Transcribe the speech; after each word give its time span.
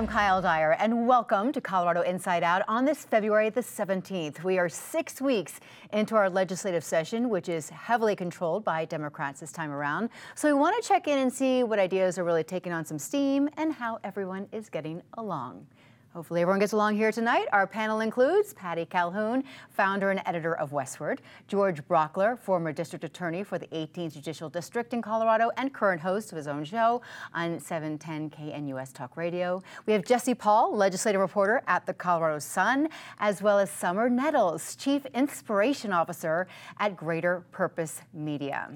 I'm 0.00 0.06
Kyle 0.06 0.40
Dyer, 0.40 0.72
and 0.78 1.06
welcome 1.06 1.52
to 1.52 1.60
Colorado 1.60 2.00
Inside 2.00 2.42
Out 2.42 2.62
on 2.68 2.86
this 2.86 3.04
February 3.04 3.50
the 3.50 3.60
17th. 3.60 4.42
We 4.42 4.58
are 4.58 4.66
six 4.66 5.20
weeks 5.20 5.60
into 5.92 6.16
our 6.16 6.30
legislative 6.30 6.82
session, 6.82 7.28
which 7.28 7.50
is 7.50 7.68
heavily 7.68 8.16
controlled 8.16 8.64
by 8.64 8.86
Democrats 8.86 9.40
this 9.40 9.52
time 9.52 9.70
around. 9.70 10.08
So 10.36 10.48
we 10.48 10.58
want 10.58 10.82
to 10.82 10.88
check 10.88 11.06
in 11.06 11.18
and 11.18 11.30
see 11.30 11.64
what 11.64 11.78
ideas 11.78 12.18
are 12.18 12.24
really 12.24 12.44
taking 12.44 12.72
on 12.72 12.86
some 12.86 12.98
steam 12.98 13.50
and 13.58 13.74
how 13.74 13.98
everyone 14.02 14.48
is 14.52 14.70
getting 14.70 15.02
along. 15.18 15.66
Hopefully 16.12 16.42
everyone 16.42 16.58
gets 16.58 16.72
along 16.72 16.96
here 16.96 17.12
tonight. 17.12 17.46
Our 17.52 17.68
panel 17.68 18.00
includes 18.00 18.52
Patty 18.52 18.84
Calhoun, 18.84 19.44
founder 19.70 20.10
and 20.10 20.20
editor 20.26 20.56
of 20.56 20.72
Westword, 20.72 21.20
George 21.46 21.86
Brauchler, 21.86 22.36
former 22.36 22.72
district 22.72 23.04
attorney 23.04 23.44
for 23.44 23.58
the 23.58 23.68
18th 23.68 24.14
Judicial 24.14 24.48
District 24.48 24.92
in 24.92 25.02
Colorado 25.02 25.52
and 25.56 25.72
current 25.72 26.00
host 26.00 26.32
of 26.32 26.36
his 26.36 26.48
own 26.48 26.64
show 26.64 27.00
on 27.32 27.60
710 27.60 28.30
KNUS 28.30 28.92
Talk 28.92 29.16
Radio. 29.16 29.62
We 29.86 29.92
have 29.92 30.04
Jesse 30.04 30.34
Paul, 30.34 30.74
legislative 30.76 31.20
reporter 31.20 31.62
at 31.68 31.86
the 31.86 31.94
Colorado 31.94 32.40
Sun, 32.40 32.88
as 33.20 33.40
well 33.40 33.60
as 33.60 33.70
Summer 33.70 34.10
Nettles, 34.10 34.74
chief 34.74 35.06
inspiration 35.14 35.92
officer 35.92 36.48
at 36.80 36.96
Greater 36.96 37.44
Purpose 37.52 38.02
Media. 38.12 38.68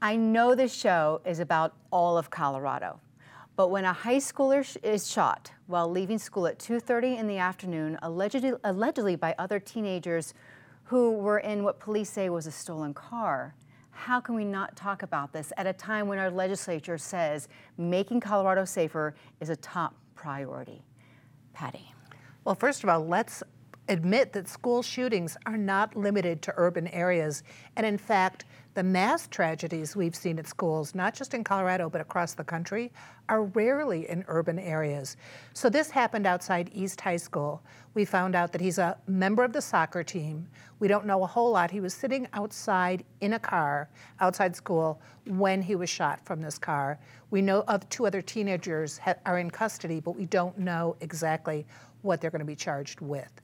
I 0.00 0.16
know 0.16 0.54
this 0.54 0.74
show 0.74 1.20
is 1.26 1.38
about 1.38 1.74
all 1.90 2.16
of 2.16 2.30
Colorado, 2.30 2.98
but 3.56 3.68
when 3.68 3.86
a 3.86 3.92
high 3.92 4.18
schooler 4.18 4.76
is 4.82 5.10
shot 5.10 5.50
while 5.66 5.90
leaving 5.90 6.18
school 6.18 6.46
at 6.46 6.58
2.30 6.58 7.18
in 7.18 7.26
the 7.26 7.38
afternoon, 7.38 7.98
allegedly, 8.02 8.52
allegedly 8.64 9.16
by 9.16 9.34
other 9.38 9.58
teenagers 9.58 10.34
who 10.84 11.12
were 11.12 11.38
in 11.38 11.64
what 11.64 11.80
police 11.80 12.10
say 12.10 12.28
was 12.28 12.46
a 12.46 12.52
stolen 12.52 12.92
car, 12.92 13.54
how 13.90 14.20
can 14.20 14.34
we 14.34 14.44
not 14.44 14.76
talk 14.76 15.02
about 15.02 15.32
this 15.32 15.52
at 15.56 15.66
a 15.66 15.72
time 15.72 16.06
when 16.06 16.18
our 16.18 16.30
legislature 16.30 16.98
says 16.98 17.48
making 17.78 18.20
Colorado 18.20 18.66
safer 18.66 19.14
is 19.40 19.48
a 19.48 19.56
top 19.56 19.94
priority? 20.14 20.82
Patty. 21.54 21.92
Well, 22.44 22.54
first 22.54 22.84
of 22.84 22.90
all, 22.90 23.06
let's 23.06 23.42
admit 23.88 24.34
that 24.34 24.48
school 24.48 24.82
shootings 24.82 25.36
are 25.46 25.56
not 25.56 25.96
limited 25.96 26.42
to 26.42 26.54
urban 26.56 26.88
areas. 26.88 27.42
And 27.76 27.86
in 27.86 27.96
fact, 27.96 28.44
the 28.76 28.82
mass 28.82 29.26
tragedies 29.26 29.96
we've 29.96 30.14
seen 30.14 30.38
at 30.38 30.46
schools, 30.46 30.94
not 30.94 31.14
just 31.14 31.32
in 31.32 31.42
Colorado, 31.42 31.88
but 31.88 32.02
across 32.02 32.34
the 32.34 32.44
country, 32.44 32.92
are 33.30 33.44
rarely 33.44 34.06
in 34.06 34.22
urban 34.28 34.58
areas. 34.58 35.16
So 35.54 35.70
this 35.70 35.88
happened 35.88 36.26
outside 36.26 36.70
East 36.74 37.00
High 37.00 37.16
School. 37.16 37.62
We 37.94 38.04
found 38.04 38.34
out 38.34 38.52
that 38.52 38.60
he's 38.60 38.76
a 38.76 38.98
member 39.06 39.44
of 39.44 39.54
the 39.54 39.62
soccer 39.62 40.02
team. 40.02 40.46
We 40.78 40.88
don't 40.88 41.06
know 41.06 41.24
a 41.24 41.26
whole 41.26 41.52
lot. 41.52 41.70
He 41.70 41.80
was 41.80 41.94
sitting 41.94 42.28
outside 42.34 43.02
in 43.22 43.32
a 43.32 43.38
car 43.38 43.88
outside 44.20 44.54
school 44.54 45.00
when 45.26 45.62
he 45.62 45.74
was 45.74 45.88
shot 45.88 46.22
from 46.26 46.42
this 46.42 46.58
car. 46.58 46.98
We 47.30 47.40
know 47.40 47.64
of 47.68 47.88
two 47.88 48.06
other 48.06 48.20
teenagers 48.20 48.98
ha- 48.98 49.14
are 49.24 49.38
in 49.38 49.50
custody, 49.50 50.00
but 50.00 50.16
we 50.16 50.26
don't 50.26 50.58
know 50.58 50.96
exactly 51.00 51.64
what 52.02 52.20
they're 52.20 52.30
going 52.30 52.40
to 52.40 52.44
be 52.44 52.54
charged 52.54 53.00
with. 53.00 53.40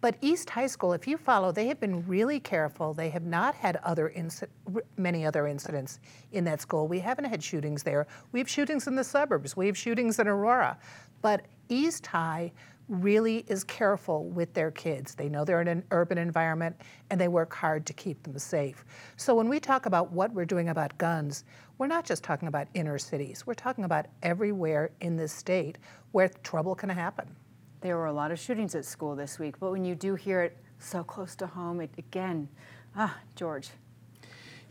But 0.00 0.16
East 0.20 0.50
High 0.50 0.66
School, 0.66 0.92
if 0.92 1.06
you 1.08 1.16
follow, 1.16 1.52
they 1.52 1.66
have 1.66 1.80
been 1.80 2.06
really 2.06 2.38
careful. 2.38 2.92
They 2.92 3.08
have 3.10 3.24
not 3.24 3.54
had 3.54 3.76
other 3.76 4.12
inci- 4.14 4.48
many 4.96 5.24
other 5.24 5.46
incidents 5.46 6.00
in 6.32 6.44
that 6.44 6.60
school. 6.60 6.86
We 6.86 7.00
haven't 7.00 7.24
had 7.24 7.42
shootings 7.42 7.82
there. 7.82 8.06
We 8.32 8.38
have 8.38 8.48
shootings 8.48 8.86
in 8.86 8.94
the 8.94 9.04
suburbs. 9.04 9.56
We 9.56 9.66
have 9.66 9.76
shootings 9.76 10.18
in 10.18 10.28
Aurora. 10.28 10.78
But 11.22 11.46
East 11.68 12.06
High 12.06 12.52
really 12.88 13.44
is 13.48 13.64
careful 13.64 14.26
with 14.26 14.52
their 14.54 14.70
kids. 14.70 15.14
They 15.14 15.28
know 15.28 15.44
they're 15.44 15.60
in 15.60 15.68
an 15.68 15.82
urban 15.90 16.18
environment 16.18 16.76
and 17.10 17.20
they 17.20 17.28
work 17.28 17.52
hard 17.52 17.84
to 17.86 17.92
keep 17.92 18.22
them 18.22 18.38
safe. 18.38 18.84
So 19.16 19.34
when 19.34 19.48
we 19.48 19.58
talk 19.58 19.86
about 19.86 20.12
what 20.12 20.32
we're 20.32 20.44
doing 20.44 20.68
about 20.68 20.96
guns, 20.98 21.44
we're 21.78 21.88
not 21.88 22.04
just 22.04 22.22
talking 22.22 22.48
about 22.48 22.68
inner 22.74 22.98
cities. 22.98 23.44
We're 23.46 23.54
talking 23.54 23.84
about 23.84 24.06
everywhere 24.22 24.90
in 25.00 25.16
this 25.16 25.32
state 25.32 25.78
where 26.12 26.28
trouble 26.28 26.74
can 26.74 26.88
happen. 26.88 27.34
There 27.80 27.96
were 27.96 28.06
a 28.06 28.12
lot 28.12 28.30
of 28.30 28.38
shootings 28.38 28.74
at 28.74 28.84
school 28.84 29.14
this 29.14 29.38
week, 29.38 29.56
but 29.60 29.70
when 29.70 29.84
you 29.84 29.94
do 29.94 30.14
hear 30.14 30.42
it 30.42 30.56
so 30.78 31.04
close 31.04 31.36
to 31.36 31.46
home, 31.46 31.80
it 31.80 31.90
again, 31.98 32.48
ah, 32.96 33.16
George. 33.34 33.68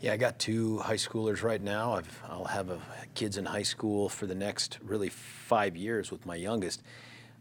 Yeah, 0.00 0.12
I 0.12 0.16
got 0.16 0.38
two 0.38 0.78
high 0.78 0.96
schoolers 0.96 1.42
right 1.42 1.62
now. 1.62 1.94
I've, 1.94 2.22
I'll 2.28 2.44
have 2.44 2.70
a, 2.70 2.80
kids 3.14 3.38
in 3.38 3.46
high 3.46 3.62
school 3.62 4.08
for 4.08 4.26
the 4.26 4.34
next 4.34 4.78
really 4.82 5.08
five 5.08 5.76
years 5.76 6.10
with 6.10 6.26
my 6.26 6.34
youngest. 6.34 6.82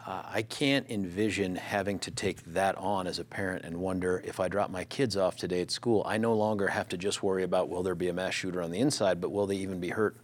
Uh, 0.07 0.21
I 0.25 0.43
can't 0.43 0.87
envision 0.89 1.55
having 1.55 1.97
to 1.99 2.11
take 2.11 2.43
that 2.45 2.77
on 2.77 3.07
as 3.07 3.17
a 3.17 3.25
parent 3.25 3.65
and 3.65 3.77
wonder 3.77 4.21
if 4.23 4.39
I 4.39 4.47
drop 4.47 4.69
my 4.69 4.83
kids 4.83 5.17
off 5.17 5.35
today 5.35 5.61
at 5.61 5.71
school, 5.71 6.03
I 6.05 6.17
no 6.17 6.33
longer 6.33 6.67
have 6.67 6.87
to 6.89 6.97
just 6.97 7.23
worry 7.23 7.43
about 7.43 7.69
will 7.69 7.81
there 7.81 7.95
be 7.95 8.07
a 8.07 8.13
mass 8.13 8.35
shooter 8.35 8.61
on 8.61 8.69
the 8.69 8.79
inside, 8.79 9.19
but 9.19 9.31
will 9.31 9.47
they 9.47 9.57
even 9.57 9.79
be 9.79 9.89
hurt 9.89 10.15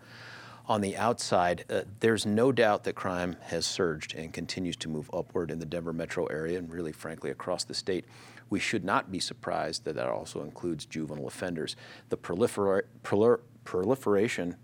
on 0.71 0.79
the 0.79 0.95
outside, 0.95 1.65
uh, 1.69 1.81
there's 1.99 2.25
no 2.25 2.49
doubt 2.49 2.85
that 2.85 2.93
crime 2.93 3.35
has 3.41 3.65
surged 3.65 4.15
and 4.15 4.31
continues 4.31 4.77
to 4.77 4.87
move 4.87 5.09
upward 5.13 5.51
in 5.51 5.59
the 5.59 5.65
Denver 5.65 5.91
metro 5.91 6.27
area 6.27 6.57
and 6.57 6.71
really, 6.71 6.93
frankly, 6.93 7.29
across 7.29 7.65
the 7.65 7.73
state. 7.73 8.05
We 8.49 8.61
should 8.61 8.85
not 8.85 9.11
be 9.11 9.19
surprised 9.19 9.83
that 9.83 9.95
that 9.95 10.07
also 10.07 10.43
includes 10.43 10.85
juvenile 10.85 11.27
offenders. 11.27 11.75
The 12.07 12.15
prolifer- 12.15 12.83
prolifer- 13.03 13.41
proliferation 13.65 14.55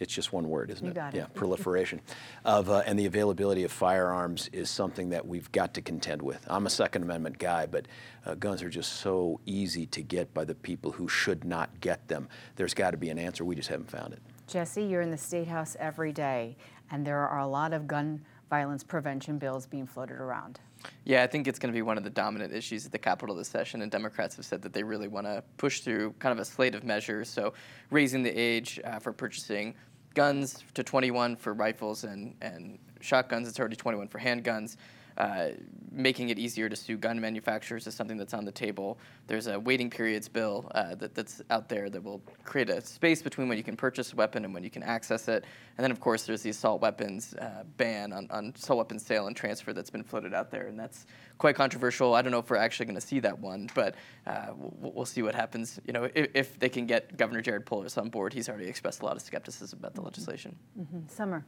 it's 0.00 0.14
just 0.14 0.32
one 0.32 0.48
word, 0.48 0.70
isn't 0.70 0.84
you 0.84 0.92
it? 0.92 0.94
Got 0.94 1.14
yeah, 1.14 1.26
proliferation 1.34 2.00
of 2.46 2.70
uh, 2.70 2.82
and 2.86 2.98
the 2.98 3.04
availability 3.04 3.64
of 3.64 3.70
firearms 3.70 4.48
is 4.50 4.70
something 4.70 5.10
that 5.10 5.26
we've 5.26 5.52
got 5.52 5.74
to 5.74 5.82
contend 5.82 6.22
with. 6.22 6.42
I'm 6.48 6.66
a 6.66 6.70
Second 6.70 7.02
Amendment 7.02 7.38
guy, 7.38 7.66
but 7.66 7.86
uh, 8.24 8.34
guns 8.34 8.62
are 8.62 8.70
just 8.70 8.94
so 8.94 9.40
easy 9.44 9.84
to 9.86 10.00
get 10.00 10.32
by 10.32 10.46
the 10.46 10.54
people 10.54 10.90
who 10.92 11.06
should 11.06 11.44
not 11.44 11.80
get 11.80 12.08
them. 12.08 12.30
There's 12.56 12.72
got 12.72 12.92
to 12.92 12.96
be 12.96 13.10
an 13.10 13.18
answer. 13.18 13.44
We 13.44 13.54
just 13.54 13.68
haven't 13.68 13.90
found 13.90 14.14
it. 14.14 14.22
Jesse, 14.50 14.82
you're 14.82 15.02
in 15.02 15.12
the 15.12 15.16
State 15.16 15.46
House 15.46 15.76
every 15.78 16.12
day, 16.12 16.56
and 16.90 17.06
there 17.06 17.18
are 17.18 17.38
a 17.38 17.46
lot 17.46 17.72
of 17.72 17.86
gun 17.86 18.20
violence 18.48 18.82
prevention 18.82 19.38
bills 19.38 19.64
being 19.64 19.86
floated 19.86 20.16
around. 20.16 20.58
Yeah, 21.04 21.22
I 21.22 21.28
think 21.28 21.46
it's 21.46 21.60
going 21.60 21.72
to 21.72 21.76
be 21.76 21.82
one 21.82 21.96
of 21.96 22.02
the 22.02 22.10
dominant 22.10 22.52
issues 22.52 22.84
at 22.84 22.90
the 22.90 22.98
Capitol 22.98 23.36
this 23.36 23.46
session, 23.46 23.82
and 23.82 23.92
Democrats 23.92 24.34
have 24.34 24.44
said 24.44 24.60
that 24.62 24.72
they 24.72 24.82
really 24.82 25.06
want 25.06 25.26
to 25.28 25.44
push 25.56 25.82
through 25.82 26.14
kind 26.18 26.32
of 26.32 26.40
a 26.40 26.44
slate 26.44 26.74
of 26.74 26.82
measures. 26.82 27.28
So, 27.28 27.52
raising 27.90 28.24
the 28.24 28.30
age 28.30 28.80
uh, 28.82 28.98
for 28.98 29.12
purchasing 29.12 29.72
guns 30.14 30.64
to 30.74 30.82
21 30.82 31.36
for 31.36 31.54
rifles 31.54 32.02
and, 32.02 32.34
and 32.42 32.76
shotguns, 33.00 33.46
it's 33.46 33.60
already 33.60 33.76
21 33.76 34.08
for 34.08 34.18
handguns. 34.18 34.76
Uh, 35.20 35.50
making 35.92 36.30
it 36.30 36.38
easier 36.38 36.66
to 36.66 36.74
sue 36.74 36.96
gun 36.96 37.20
manufacturers 37.20 37.86
is 37.86 37.94
something 37.94 38.16
that's 38.16 38.32
on 38.32 38.46
the 38.46 38.52
table. 38.52 38.96
There's 39.26 39.48
a 39.48 39.60
waiting 39.60 39.90
periods 39.90 40.28
bill 40.28 40.70
uh, 40.74 40.94
that, 40.94 41.14
that's 41.14 41.42
out 41.50 41.68
there 41.68 41.90
that 41.90 42.02
will 42.02 42.22
create 42.44 42.70
a 42.70 42.80
space 42.80 43.20
between 43.20 43.46
when 43.46 43.58
you 43.58 43.64
can 43.64 43.76
purchase 43.76 44.14
a 44.14 44.16
weapon 44.16 44.46
and 44.46 44.54
when 44.54 44.64
you 44.64 44.70
can 44.70 44.82
access 44.82 45.28
it. 45.28 45.44
And 45.76 45.84
then, 45.84 45.90
of 45.90 46.00
course, 46.00 46.24
there's 46.24 46.40
the 46.40 46.48
assault 46.48 46.80
weapons 46.80 47.34
uh, 47.34 47.64
ban 47.76 48.14
on, 48.14 48.28
on 48.30 48.54
assault 48.56 48.78
weapons 48.78 49.04
sale 49.04 49.26
and 49.26 49.36
transfer 49.36 49.74
that's 49.74 49.90
been 49.90 50.04
floated 50.04 50.32
out 50.32 50.50
there, 50.50 50.68
and 50.68 50.78
that's 50.78 51.04
quite 51.36 51.54
controversial. 51.54 52.14
I 52.14 52.22
don't 52.22 52.32
know 52.32 52.38
if 52.38 52.48
we're 52.48 52.56
actually 52.56 52.86
going 52.86 52.94
to 52.94 53.06
see 53.06 53.20
that 53.20 53.38
one, 53.38 53.68
but 53.74 53.96
uh, 54.26 54.46
we'll, 54.56 54.92
we'll, 54.92 55.04
see 55.04 55.20
what 55.20 55.34
happens. 55.34 55.80
You 55.86 55.92
know, 55.92 56.04
if, 56.14 56.30
if, 56.32 56.58
they 56.58 56.70
can 56.70 56.86
get 56.86 57.18
Governor 57.18 57.42
Jared 57.42 57.66
Polis 57.66 57.98
on 57.98 58.08
board, 58.08 58.32
he's 58.32 58.48
already 58.48 58.68
expressed 58.68 59.02
a 59.02 59.04
lot 59.04 59.16
of 59.16 59.22
skepticism 59.22 59.80
about 59.80 59.94
the 59.94 60.00
legislation. 60.00 60.56
Mm-hmm. 60.78 61.08
Summer. 61.08 61.44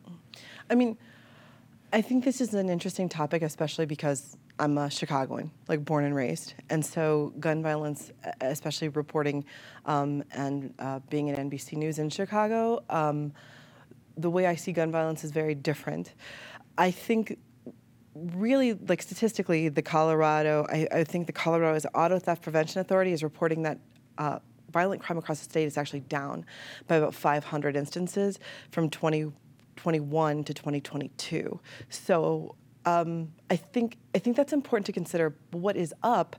I 0.69 0.75
mean. 0.75 0.99
I 1.95 2.01
think 2.01 2.25
this 2.25 2.41
is 2.41 2.55
an 2.55 2.71
interesting 2.71 3.07
topic, 3.07 3.43
especially 3.43 3.85
because 3.85 4.39
I'm 4.59 4.79
a 4.79 4.89
Chicagoan, 4.89 5.51
like 5.69 5.85
born 5.85 6.05
and 6.05 6.15
raised. 6.15 6.55
And 6.71 6.85
so 6.85 7.35
gun 7.39 7.63
violence, 7.63 8.11
especially 8.41 8.89
reporting 8.89 9.45
um, 9.85 10.25
and 10.33 10.73
uh, 10.79 11.01
being 11.11 11.29
at 11.29 11.39
NBC 11.39 11.75
News 11.75 11.99
in 11.99 12.09
Chicago, 12.09 12.83
um, 12.89 13.35
the 14.17 14.31
way 14.31 14.47
I 14.47 14.55
see 14.55 14.73
gun 14.73 14.91
violence 14.91 15.23
is 15.23 15.33
very 15.33 15.55
different. 15.55 16.15
I 16.79 16.91
think 16.91 17.39
really, 18.15 18.73
like 18.73 19.03
statistically, 19.03 19.69
the 19.69 19.83
Colorado, 19.83 20.67
I, 20.71 20.89
I 20.91 21.05
think 21.05 21.27
the 21.27 21.33
Colorado's 21.33 21.87
Auto 21.95 22.19
Theft 22.19 22.43
Prevention 22.43 22.81
Authority 22.81 23.13
is 23.13 23.23
reporting 23.23 23.63
that 23.63 23.79
uh, 24.17 24.39
violent 24.73 25.03
crime 25.03 25.19
across 25.19 25.41
the 25.41 25.45
state 25.45 25.67
is 25.67 25.77
actually 25.77 26.01
down 26.01 26.47
by 26.87 26.97
about 26.97 27.15
500 27.15 27.77
instances 27.77 28.39
from 28.71 28.89
20 28.89 29.33
2021 29.77 30.45
to 30.45 30.55
2022. 30.55 31.61
So 31.89 32.55
um, 32.85 33.33
I 33.51 33.57
think 33.57 33.97
I 34.15 34.19
think 34.19 34.37
that's 34.37 34.53
important 34.53 34.87
to 34.87 34.93
consider. 34.93 35.35
What 35.53 35.77
is 35.77 35.95
up 36.03 36.37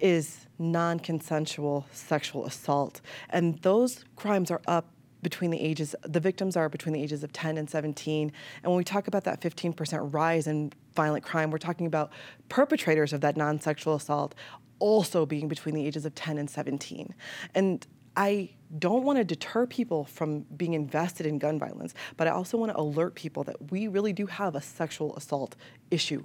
is 0.00 0.46
non-consensual 0.58 1.86
sexual 1.92 2.46
assault, 2.46 3.00
and 3.30 3.58
those 3.58 4.04
crimes 4.16 4.50
are 4.50 4.62
up 4.66 4.86
between 5.22 5.50
the 5.50 5.60
ages. 5.60 5.94
The 6.02 6.20
victims 6.20 6.56
are 6.56 6.68
between 6.68 6.94
the 6.94 7.02
ages 7.02 7.22
of 7.22 7.32
10 7.32 7.58
and 7.58 7.68
17. 7.68 8.32
And 8.62 8.72
when 8.72 8.76
we 8.76 8.84
talk 8.84 9.06
about 9.06 9.24
that 9.24 9.40
15% 9.40 10.12
rise 10.12 10.48
in 10.48 10.72
violent 10.96 11.24
crime, 11.24 11.50
we're 11.50 11.58
talking 11.58 11.86
about 11.86 12.10
perpetrators 12.48 13.12
of 13.12 13.20
that 13.20 13.36
non-sexual 13.36 13.94
assault 13.94 14.34
also 14.80 15.24
being 15.24 15.46
between 15.46 15.76
the 15.76 15.86
ages 15.86 16.04
of 16.04 16.14
10 16.16 16.38
and 16.38 16.50
17. 16.50 17.14
And 17.54 17.86
I 18.16 18.50
don't 18.78 19.04
want 19.04 19.18
to 19.18 19.24
deter 19.24 19.66
people 19.66 20.04
from 20.04 20.40
being 20.56 20.74
invested 20.74 21.26
in 21.26 21.38
gun 21.38 21.58
violence, 21.58 21.94
but 22.16 22.26
I 22.26 22.30
also 22.30 22.56
want 22.56 22.72
to 22.72 22.78
alert 22.78 23.14
people 23.14 23.44
that 23.44 23.70
we 23.70 23.88
really 23.88 24.12
do 24.12 24.26
have 24.26 24.54
a 24.54 24.60
sexual 24.60 25.16
assault 25.16 25.56
issue 25.90 26.24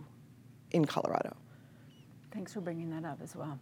in 0.71 0.85
Colorado. 0.85 1.35
Thanks 2.31 2.53
for 2.53 2.61
bringing 2.61 2.89
that 2.91 3.05
up 3.05 3.19
as 3.23 3.35
well. 3.35 3.59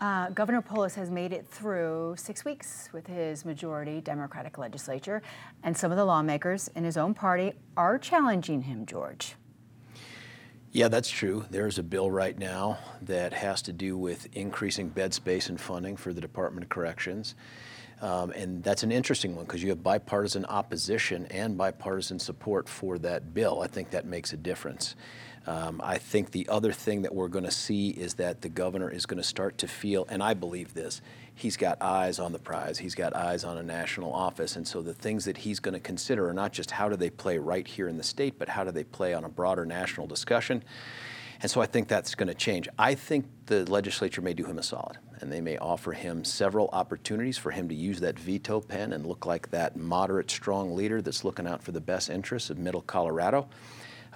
Uh, 0.00 0.28
Governor 0.30 0.60
Polis 0.60 0.94
has 0.96 1.10
made 1.10 1.32
it 1.32 1.46
through 1.46 2.14
six 2.18 2.44
weeks 2.44 2.88
with 2.92 3.06
his 3.06 3.44
majority 3.44 4.00
Democratic 4.00 4.58
legislature, 4.58 5.22
and 5.62 5.76
some 5.76 5.90
of 5.90 5.96
the 5.96 6.04
lawmakers 6.04 6.68
in 6.74 6.84
his 6.84 6.96
own 6.96 7.14
party 7.14 7.52
are 7.76 7.98
challenging 7.98 8.62
him, 8.62 8.84
George. 8.86 9.36
Yeah, 10.74 10.88
that's 10.88 11.08
true. 11.08 11.44
There's 11.50 11.78
a 11.78 11.84
bill 11.84 12.10
right 12.10 12.36
now 12.36 12.78
that 13.02 13.32
has 13.32 13.62
to 13.62 13.72
do 13.72 13.96
with 13.96 14.26
increasing 14.32 14.88
bed 14.88 15.14
space 15.14 15.48
and 15.48 15.60
funding 15.60 15.96
for 15.96 16.12
the 16.12 16.20
Department 16.20 16.64
of 16.64 16.68
Corrections. 16.68 17.36
Um, 18.04 18.32
and 18.32 18.62
that's 18.62 18.82
an 18.82 18.92
interesting 18.92 19.34
one 19.34 19.46
because 19.46 19.62
you 19.62 19.70
have 19.70 19.82
bipartisan 19.82 20.44
opposition 20.44 21.24
and 21.30 21.56
bipartisan 21.56 22.18
support 22.18 22.68
for 22.68 22.98
that 22.98 23.32
bill. 23.32 23.62
I 23.62 23.66
think 23.66 23.92
that 23.92 24.04
makes 24.04 24.34
a 24.34 24.36
difference. 24.36 24.94
Um, 25.46 25.80
I 25.82 25.96
think 25.96 26.30
the 26.30 26.46
other 26.50 26.70
thing 26.70 27.00
that 27.02 27.14
we're 27.14 27.28
going 27.28 27.46
to 27.46 27.50
see 27.50 27.88
is 27.88 28.12
that 28.14 28.42
the 28.42 28.50
governor 28.50 28.90
is 28.90 29.06
going 29.06 29.16
to 29.16 29.26
start 29.26 29.56
to 29.58 29.68
feel, 29.68 30.06
and 30.10 30.22
I 30.22 30.34
believe 30.34 30.74
this, 30.74 31.00
he's 31.34 31.56
got 31.56 31.80
eyes 31.80 32.18
on 32.18 32.32
the 32.32 32.38
prize, 32.38 32.76
he's 32.76 32.94
got 32.94 33.16
eyes 33.16 33.42
on 33.42 33.56
a 33.56 33.62
national 33.62 34.12
office. 34.12 34.56
And 34.56 34.68
so 34.68 34.82
the 34.82 34.94
things 34.94 35.24
that 35.24 35.38
he's 35.38 35.58
going 35.58 35.74
to 35.74 35.80
consider 35.80 36.28
are 36.28 36.34
not 36.34 36.52
just 36.52 36.72
how 36.72 36.90
do 36.90 36.96
they 36.96 37.08
play 37.08 37.38
right 37.38 37.66
here 37.66 37.88
in 37.88 37.96
the 37.96 38.02
state, 38.02 38.38
but 38.38 38.50
how 38.50 38.64
do 38.64 38.70
they 38.70 38.84
play 38.84 39.14
on 39.14 39.24
a 39.24 39.30
broader 39.30 39.64
national 39.64 40.06
discussion. 40.06 40.62
And 41.40 41.50
so 41.50 41.62
I 41.62 41.66
think 41.66 41.88
that's 41.88 42.14
going 42.14 42.28
to 42.28 42.34
change. 42.34 42.68
I 42.78 42.94
think 42.94 43.26
the 43.46 43.70
legislature 43.70 44.20
may 44.20 44.34
do 44.34 44.44
him 44.44 44.58
a 44.58 44.62
solid, 44.62 44.98
and 45.24 45.32
they 45.32 45.40
may 45.40 45.56
offer 45.56 45.92
him 45.92 46.22
several 46.22 46.68
opportunities 46.74 47.38
for 47.38 47.50
him 47.50 47.66
to 47.70 47.74
use 47.74 47.98
that 48.00 48.18
veto 48.18 48.60
pen 48.60 48.92
and 48.92 49.06
look 49.06 49.24
like 49.24 49.50
that 49.52 49.74
moderate, 49.74 50.30
strong 50.30 50.76
leader 50.76 51.00
that's 51.00 51.24
looking 51.24 51.46
out 51.46 51.62
for 51.62 51.72
the 51.72 51.80
best 51.80 52.10
interests 52.10 52.50
of 52.50 52.58
middle 52.58 52.82
Colorado. 52.82 53.48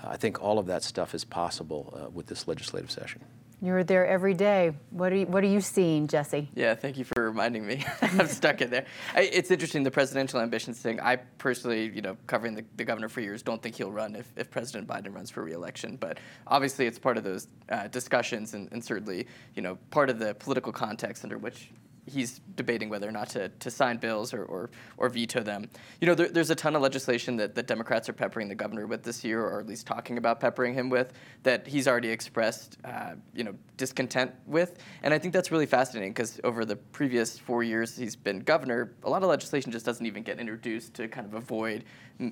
I 0.04 0.18
think 0.18 0.42
all 0.42 0.58
of 0.58 0.66
that 0.66 0.82
stuff 0.82 1.14
is 1.14 1.24
possible 1.24 1.98
uh, 1.98 2.10
with 2.10 2.26
this 2.26 2.46
legislative 2.46 2.90
session. 2.90 3.22
You're 3.60 3.82
there 3.82 4.06
every 4.06 4.34
day. 4.34 4.72
What 4.90 5.12
are 5.12 5.16
you, 5.16 5.26
what 5.26 5.42
are 5.42 5.48
you 5.48 5.60
seeing, 5.60 6.06
Jesse? 6.06 6.48
Yeah, 6.54 6.76
thank 6.76 6.96
you 6.96 7.04
for 7.04 7.24
reminding 7.24 7.66
me. 7.66 7.84
I'm 8.02 8.28
stuck 8.28 8.60
in 8.60 8.70
there. 8.70 8.86
I, 9.14 9.22
it's 9.22 9.50
interesting 9.50 9.82
the 9.82 9.90
presidential 9.90 10.40
ambitions 10.40 10.78
thing. 10.78 11.00
I 11.00 11.16
personally, 11.16 11.90
you 11.92 12.00
know, 12.00 12.16
covering 12.28 12.54
the, 12.54 12.64
the, 12.76 12.84
governor 12.84 13.08
for 13.08 13.20
years, 13.20 13.42
don't 13.42 13.60
think 13.60 13.74
he'll 13.74 13.90
run 13.90 14.14
if, 14.14 14.30
if 14.36 14.48
President 14.48 14.86
Biden 14.86 15.12
runs 15.12 15.30
for 15.30 15.42
reelection. 15.42 15.96
But 15.96 16.18
obviously, 16.46 16.86
it's 16.86 17.00
part 17.00 17.16
of 17.16 17.24
those 17.24 17.48
uh, 17.68 17.88
discussions, 17.88 18.54
and, 18.54 18.68
and 18.72 18.84
certainly, 18.84 19.26
you 19.56 19.62
know, 19.62 19.76
part 19.90 20.08
of 20.08 20.20
the 20.20 20.34
political 20.34 20.70
context 20.70 21.24
under 21.24 21.36
which 21.36 21.70
he's 22.08 22.40
debating 22.56 22.88
whether 22.88 23.08
or 23.08 23.12
not 23.12 23.28
to, 23.30 23.48
to 23.48 23.70
sign 23.70 23.98
bills 23.98 24.34
or, 24.34 24.44
or, 24.44 24.70
or 24.96 25.08
veto 25.08 25.42
them. 25.42 25.68
You 26.00 26.06
know, 26.06 26.14
there, 26.14 26.28
there's 26.28 26.50
a 26.50 26.54
ton 26.54 26.74
of 26.74 26.82
legislation 26.82 27.36
that, 27.36 27.54
that 27.54 27.66
Democrats 27.66 28.08
are 28.08 28.12
peppering 28.12 28.48
the 28.48 28.54
governor 28.54 28.86
with 28.86 29.02
this 29.02 29.24
year, 29.24 29.44
or 29.44 29.60
at 29.60 29.66
least 29.66 29.86
talking 29.86 30.18
about 30.18 30.40
peppering 30.40 30.74
him 30.74 30.90
with, 30.90 31.12
that 31.42 31.66
he's 31.66 31.86
already 31.86 32.08
expressed, 32.08 32.78
uh, 32.84 33.14
you 33.34 33.44
know, 33.44 33.54
discontent 33.76 34.32
with. 34.46 34.78
And 35.02 35.14
I 35.14 35.18
think 35.18 35.32
that's 35.32 35.52
really 35.52 35.66
fascinating 35.66 36.12
because 36.12 36.40
over 36.44 36.64
the 36.64 36.76
previous 36.76 37.38
four 37.38 37.62
years 37.62 37.96
he's 37.96 38.16
been 38.16 38.40
governor, 38.40 38.92
a 39.04 39.10
lot 39.10 39.22
of 39.22 39.28
legislation 39.28 39.70
just 39.70 39.86
doesn't 39.86 40.04
even 40.04 40.22
get 40.22 40.38
introduced 40.38 40.94
to 40.94 41.08
kind 41.08 41.26
of 41.26 41.34
avoid 41.34 41.84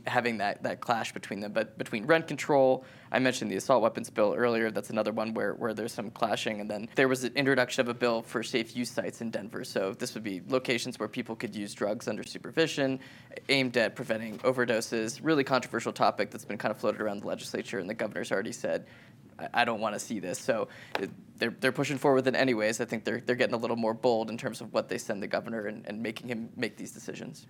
having 0.07 0.39
that, 0.39 0.63
that 0.63 0.81
clash 0.81 1.13
between 1.13 1.41
them. 1.41 1.53
But 1.53 1.79
between 1.79 2.07
rent 2.07 2.27
control, 2.27 2.85
I 3.13 3.19
mentioned 3.19 3.51
the 3.51 3.57
assault 3.57 3.83
weapons 3.83 4.11
bill 4.11 4.35
earlier. 4.37 4.71
That's 4.71 4.91
another 4.91 5.13
one 5.13 5.33
where, 5.35 5.55
where 5.55 5.75
there's 5.75 5.93
some 5.93 6.11
clashing. 6.11 6.61
And 6.61 6.71
then 6.71 6.89
there 6.97 7.09
was 7.09 7.25
an 7.25 7.33
introduction 7.35 7.83
of 7.83 7.89
a 7.89 7.95
bill 7.95 8.23
for 8.23 8.43
safe 8.43 8.77
use 8.77 8.91
sites 8.91 9.21
in 9.21 9.31
Denver. 9.31 9.65
So 9.65 9.93
this 9.93 10.15
would 10.15 10.25
be 10.25 10.43
locations 10.49 10.99
where 10.99 11.09
people 11.09 11.37
could 11.37 11.55
use 11.55 11.73
drugs 11.73 12.09
under 12.09 12.25
supervision, 12.25 12.99
aimed 13.49 13.77
at 13.77 13.95
preventing 13.95 14.39
overdoses. 14.39 15.21
Really 15.23 15.45
controversial 15.45 15.93
topic 15.93 16.31
that's 16.31 16.45
been 16.45 16.59
kind 16.59 16.73
of 16.73 16.79
floated 16.79 17.01
around 17.01 17.23
the 17.23 17.27
legislature, 17.27 17.79
and 17.79 17.89
the 17.89 17.95
governor's 17.95 18.33
already 18.33 18.53
said, 18.53 18.87
I, 19.39 19.49
I 19.55 19.65
don't 19.65 19.81
want 19.81 19.95
to 19.95 20.01
see 20.01 20.19
this. 20.21 20.39
So 20.39 20.69
it, 20.99 21.11
they're, 21.39 21.55
they're 21.61 21.73
pushing 21.73 21.99
forward 21.99 22.17
with 22.17 22.29
it 22.29 22.35
anyways. 22.35 22.81
I 22.81 22.85
think 22.85 23.05
they're, 23.05 23.21
they're 23.21 23.37
getting 23.37 23.55
a 23.55 23.59
little 23.59 23.77
more 23.77 23.95
bold 23.95 24.31
in 24.31 24.39
terms 24.39 24.61
of 24.61 24.73
what 24.73 24.89
they 24.89 24.99
send 24.99 25.23
the 25.23 25.27
governor 25.27 25.67
and, 25.67 25.85
and 25.87 26.03
making 26.03 26.29
him 26.29 26.49
make 26.57 26.77
these 26.77 26.93
decisions. 26.93 27.47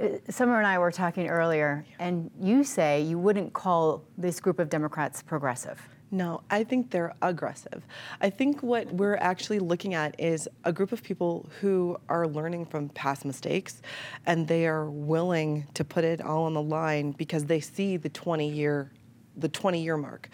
Uh, 0.00 0.08
Summer 0.28 0.58
and 0.58 0.66
I 0.66 0.78
were 0.78 0.90
talking 0.90 1.28
earlier, 1.28 1.84
and 1.98 2.30
you 2.40 2.64
say 2.64 3.02
you 3.02 3.18
wouldn't 3.18 3.52
call 3.52 4.04
this 4.18 4.40
group 4.40 4.58
of 4.58 4.68
Democrats 4.68 5.22
progressive. 5.22 5.80
No, 6.10 6.42
I 6.50 6.62
think 6.62 6.90
they're 6.90 7.14
aggressive. 7.20 7.82
I 8.20 8.30
think 8.30 8.62
what 8.62 8.92
we're 8.92 9.16
actually 9.16 9.58
looking 9.58 9.94
at 9.94 10.18
is 10.20 10.48
a 10.64 10.72
group 10.72 10.92
of 10.92 11.02
people 11.02 11.48
who 11.60 11.96
are 12.08 12.28
learning 12.28 12.66
from 12.66 12.90
past 12.90 13.24
mistakes 13.24 13.82
and 14.24 14.46
they 14.46 14.66
are 14.66 14.88
willing 14.88 15.66
to 15.74 15.84
put 15.84 16.04
it 16.04 16.20
all 16.20 16.44
on 16.44 16.54
the 16.54 16.62
line 16.62 17.10
because 17.12 17.44
they 17.44 17.58
see 17.58 17.96
the 17.96 18.08
20 18.08 18.48
year 18.48 18.92
the 19.36 19.48
20 19.48 19.82
year 19.82 19.96
mark. 19.96 20.28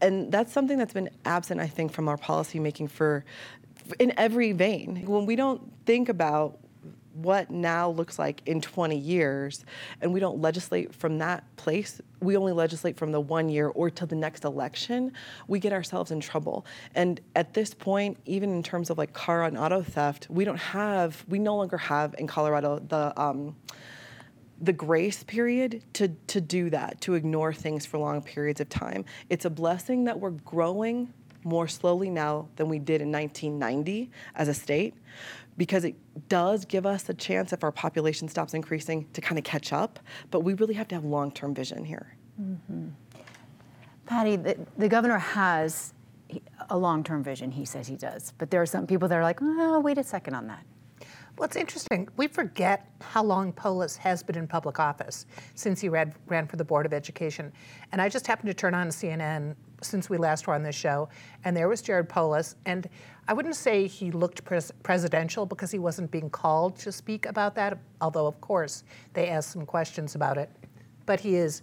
And 0.00 0.30
that's 0.30 0.52
something 0.52 0.78
that's 0.78 0.92
been 0.92 1.10
absent 1.24 1.60
I 1.60 1.66
think 1.66 1.92
from 1.92 2.08
our 2.08 2.16
policy 2.16 2.58
making 2.58 2.88
for 2.88 3.24
in 3.98 4.12
every 4.16 4.52
vein. 4.52 5.04
When 5.06 5.26
we 5.26 5.36
don't 5.36 5.72
think 5.84 6.08
about 6.08 6.58
what 7.14 7.48
now 7.48 7.90
looks 7.90 8.18
like 8.18 8.42
in 8.46 8.60
20 8.60 8.96
years, 8.96 9.64
and 10.00 10.12
we 10.12 10.18
don't 10.18 10.40
legislate 10.40 10.92
from 10.94 11.18
that 11.18 11.44
place. 11.56 12.00
We 12.20 12.36
only 12.36 12.52
legislate 12.52 12.96
from 12.96 13.12
the 13.12 13.20
one 13.20 13.48
year 13.48 13.68
or 13.68 13.88
to 13.90 14.06
the 14.06 14.16
next 14.16 14.44
election. 14.44 15.12
We 15.46 15.60
get 15.60 15.72
ourselves 15.72 16.10
in 16.10 16.20
trouble. 16.20 16.66
And 16.94 17.20
at 17.36 17.54
this 17.54 17.72
point, 17.72 18.18
even 18.26 18.52
in 18.52 18.62
terms 18.62 18.90
of 18.90 18.98
like 18.98 19.12
car 19.12 19.44
and 19.44 19.56
auto 19.56 19.82
theft, 19.82 20.26
we 20.28 20.44
don't 20.44 20.58
have, 20.58 21.24
we 21.28 21.38
no 21.38 21.56
longer 21.56 21.78
have 21.78 22.14
in 22.18 22.26
Colorado 22.26 22.80
the. 22.80 23.18
Um, 23.20 23.56
the 24.64 24.72
grace 24.72 25.22
period 25.22 25.82
to, 25.94 26.08
to 26.26 26.40
do 26.40 26.70
that, 26.70 27.00
to 27.02 27.14
ignore 27.14 27.52
things 27.52 27.84
for 27.84 27.98
long 27.98 28.22
periods 28.22 28.60
of 28.60 28.68
time. 28.68 29.04
It's 29.28 29.44
a 29.44 29.50
blessing 29.50 30.04
that 30.04 30.18
we're 30.18 30.30
growing 30.30 31.12
more 31.44 31.68
slowly 31.68 32.08
now 32.08 32.48
than 32.56 32.68
we 32.68 32.78
did 32.78 33.02
in 33.02 33.12
1990 33.12 34.10
as 34.34 34.48
a 34.48 34.54
state 34.54 34.94
because 35.56 35.84
it 35.84 35.94
does 36.28 36.64
give 36.64 36.86
us 36.86 37.08
a 37.08 37.14
chance 37.14 37.52
if 37.52 37.62
our 37.62 37.70
population 37.70 38.28
stops 38.28 38.54
increasing 38.54 39.06
to 39.12 39.20
kind 39.20 39.38
of 39.38 39.44
catch 39.44 39.72
up, 39.72 40.00
but 40.30 40.40
we 40.40 40.54
really 40.54 40.74
have 40.74 40.88
to 40.88 40.94
have 40.94 41.04
long 41.04 41.30
term 41.30 41.54
vision 41.54 41.84
here. 41.84 42.16
Mm-hmm. 42.40 42.88
Patty, 44.06 44.36
the, 44.36 44.58
the 44.76 44.88
governor 44.88 45.18
has 45.18 45.92
a 46.70 46.76
long 46.76 47.04
term 47.04 47.22
vision, 47.22 47.50
he 47.50 47.64
says 47.64 47.86
he 47.86 47.96
does, 47.96 48.32
but 48.38 48.50
there 48.50 48.60
are 48.60 48.66
some 48.66 48.86
people 48.86 49.06
that 49.08 49.16
are 49.16 49.22
like, 49.22 49.38
oh, 49.40 49.78
wait 49.80 49.98
a 49.98 50.02
second 50.02 50.34
on 50.34 50.48
that. 50.48 50.64
Well, 51.36 51.46
it's 51.46 51.56
interesting. 51.56 52.08
We 52.16 52.28
forget 52.28 52.88
how 53.00 53.24
long 53.24 53.52
Polis 53.52 53.96
has 53.96 54.22
been 54.22 54.36
in 54.36 54.46
public 54.46 54.78
office 54.78 55.26
since 55.56 55.80
he 55.80 55.88
ran, 55.88 56.14
ran 56.28 56.46
for 56.46 56.54
the 56.54 56.64
Board 56.64 56.86
of 56.86 56.92
Education. 56.92 57.52
And 57.90 58.00
I 58.00 58.08
just 58.08 58.28
happened 58.28 58.48
to 58.50 58.54
turn 58.54 58.72
on 58.72 58.88
CNN 58.88 59.56
since 59.82 60.08
we 60.08 60.16
last 60.16 60.46
were 60.46 60.54
on 60.54 60.62
this 60.62 60.76
show, 60.76 61.08
and 61.44 61.56
there 61.56 61.68
was 61.68 61.82
Jared 61.82 62.08
Polis. 62.08 62.54
And 62.66 62.88
I 63.26 63.32
wouldn't 63.32 63.56
say 63.56 63.88
he 63.88 64.12
looked 64.12 64.44
pres- 64.44 64.70
presidential 64.84 65.44
because 65.44 65.72
he 65.72 65.80
wasn't 65.80 66.12
being 66.12 66.30
called 66.30 66.76
to 66.78 66.92
speak 66.92 67.26
about 67.26 67.56
that, 67.56 67.78
although, 68.00 68.28
of 68.28 68.40
course, 68.40 68.84
they 69.12 69.28
asked 69.28 69.50
some 69.50 69.66
questions 69.66 70.14
about 70.14 70.38
it. 70.38 70.50
But 71.04 71.18
he 71.18 71.34
is 71.34 71.62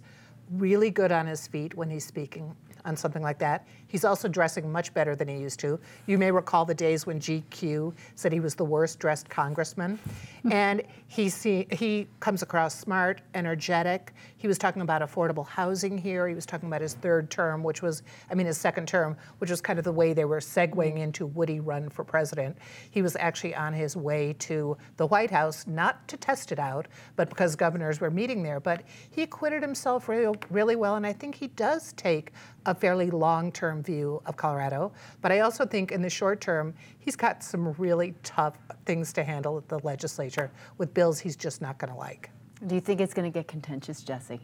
really 0.50 0.90
good 0.90 1.12
on 1.12 1.26
his 1.26 1.46
feet 1.46 1.74
when 1.74 1.88
he's 1.88 2.04
speaking 2.04 2.54
on 2.84 2.94
something 2.94 3.22
like 3.22 3.38
that. 3.38 3.66
He's 3.92 4.06
also 4.06 4.26
dressing 4.26 4.72
much 4.72 4.94
better 4.94 5.14
than 5.14 5.28
he 5.28 5.36
used 5.36 5.60
to. 5.60 5.78
You 6.06 6.16
may 6.16 6.30
recall 6.30 6.64
the 6.64 6.74
days 6.74 7.04
when 7.04 7.20
GQ 7.20 7.92
said 8.14 8.32
he 8.32 8.40
was 8.40 8.54
the 8.54 8.64
worst 8.64 8.98
dressed 8.98 9.28
congressman. 9.28 9.98
and 10.50 10.80
he, 11.08 11.28
see, 11.28 11.66
he 11.70 12.08
comes 12.18 12.40
across 12.40 12.74
smart, 12.74 13.20
energetic. 13.34 14.14
He 14.38 14.48
was 14.48 14.56
talking 14.56 14.80
about 14.80 15.02
affordable 15.02 15.46
housing 15.46 15.98
here. 15.98 16.26
He 16.26 16.34
was 16.34 16.46
talking 16.46 16.68
about 16.68 16.80
his 16.80 16.94
third 16.94 17.30
term, 17.30 17.62
which 17.62 17.82
was, 17.82 18.02
I 18.30 18.34
mean, 18.34 18.46
his 18.46 18.56
second 18.56 18.88
term, 18.88 19.14
which 19.40 19.50
was 19.50 19.60
kind 19.60 19.78
of 19.78 19.84
the 19.84 19.92
way 19.92 20.14
they 20.14 20.24
were 20.24 20.40
segueing 20.40 20.74
mm-hmm. 20.74 20.96
into 20.96 21.26
would 21.26 21.50
he 21.50 21.60
run 21.60 21.90
for 21.90 22.02
president. 22.02 22.56
He 22.90 23.02
was 23.02 23.14
actually 23.16 23.54
on 23.54 23.74
his 23.74 23.94
way 23.94 24.34
to 24.38 24.74
the 24.96 25.06
White 25.06 25.30
House, 25.30 25.66
not 25.66 26.08
to 26.08 26.16
test 26.16 26.50
it 26.50 26.58
out, 26.58 26.88
but 27.14 27.28
because 27.28 27.56
governors 27.56 28.00
were 28.00 28.10
meeting 28.10 28.42
there. 28.42 28.58
But 28.58 28.84
he 29.10 29.20
acquitted 29.20 29.60
himself 29.60 30.08
really, 30.08 30.34
really 30.48 30.76
well, 30.76 30.96
and 30.96 31.06
I 31.06 31.12
think 31.12 31.34
he 31.34 31.48
does 31.48 31.92
take 31.92 32.32
a 32.64 32.74
fairly 32.74 33.10
long 33.10 33.52
term 33.52 33.81
view 33.82 34.22
of 34.26 34.36
Colorado. 34.36 34.92
But 35.20 35.32
I 35.32 35.40
also 35.40 35.66
think 35.66 35.92
in 35.92 36.02
the 36.02 36.10
short 36.10 36.40
term, 36.40 36.74
he's 36.98 37.16
got 37.16 37.42
some 37.42 37.72
really 37.74 38.14
tough 38.22 38.58
things 38.84 39.12
to 39.14 39.24
handle 39.24 39.58
at 39.58 39.68
the 39.68 39.78
legislature 39.80 40.50
with 40.78 40.94
bills 40.94 41.18
he's 41.18 41.36
just 41.36 41.60
not 41.60 41.78
going 41.78 41.92
to 41.92 41.98
like. 41.98 42.30
Do 42.66 42.74
you 42.74 42.80
think 42.80 43.00
it's 43.00 43.14
going 43.14 43.30
to 43.30 43.36
get 43.36 43.48
contentious, 43.48 44.02
Jesse? 44.02 44.40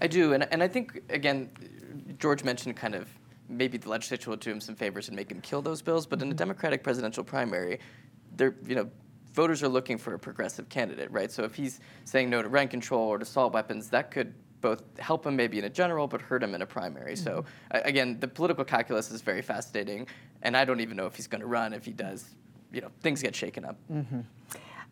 I 0.00 0.06
do. 0.08 0.32
And, 0.32 0.48
and 0.52 0.62
I 0.62 0.68
think, 0.68 1.00
again, 1.10 1.50
George 2.18 2.42
mentioned 2.42 2.76
kind 2.76 2.94
of 2.94 3.08
maybe 3.48 3.78
the 3.78 3.88
legislature 3.88 4.30
will 4.30 4.36
do 4.36 4.50
him 4.50 4.60
some 4.60 4.74
favors 4.74 5.08
and 5.08 5.16
make 5.16 5.30
him 5.30 5.40
kill 5.40 5.62
those 5.62 5.82
bills. 5.82 6.06
But 6.06 6.20
in 6.20 6.28
a 6.28 6.30
mm-hmm. 6.30 6.38
Democratic 6.38 6.82
presidential 6.82 7.22
primary, 7.22 7.78
they're, 8.36 8.54
you 8.66 8.74
know, 8.74 8.90
voters 9.32 9.62
are 9.62 9.68
looking 9.68 9.98
for 9.98 10.14
a 10.14 10.18
progressive 10.18 10.68
candidate, 10.68 11.10
right? 11.10 11.30
So 11.30 11.44
if 11.44 11.54
he's 11.54 11.80
saying 12.04 12.30
no 12.30 12.42
to 12.42 12.48
rent 12.48 12.70
control 12.70 13.08
or 13.08 13.18
to 13.18 13.22
assault 13.22 13.52
weapons, 13.52 13.88
that 13.90 14.10
could 14.10 14.34
both 14.62 14.82
help 14.98 15.26
him 15.26 15.36
maybe 15.36 15.58
in 15.58 15.64
a 15.64 15.70
general, 15.70 16.06
but 16.06 16.22
hurt 16.22 16.42
him 16.42 16.54
in 16.54 16.62
a 16.62 16.66
primary. 16.66 17.14
Mm-hmm. 17.14 17.24
So 17.24 17.44
again, 17.70 18.18
the 18.20 18.28
political 18.28 18.64
calculus 18.64 19.10
is 19.10 19.20
very 19.20 19.42
fascinating, 19.42 20.06
and 20.42 20.56
I 20.56 20.64
don't 20.64 20.80
even 20.80 20.96
know 20.96 21.06
if 21.06 21.16
he's 21.16 21.26
going 21.26 21.42
to 21.42 21.46
run. 21.46 21.74
If 21.74 21.84
he 21.84 21.92
does, 21.92 22.34
you 22.72 22.80
know, 22.80 22.90
things 23.00 23.20
get 23.20 23.34
shaken 23.34 23.64
up. 23.64 23.76
Mm-hmm. 23.92 24.20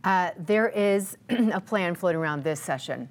Uh, 0.05 0.31
there 0.39 0.69
is 0.69 1.17
a 1.31 1.61
plan 1.61 1.95
floating 1.95 2.21
around 2.21 2.45
this 2.45 2.61
session 2.61 3.09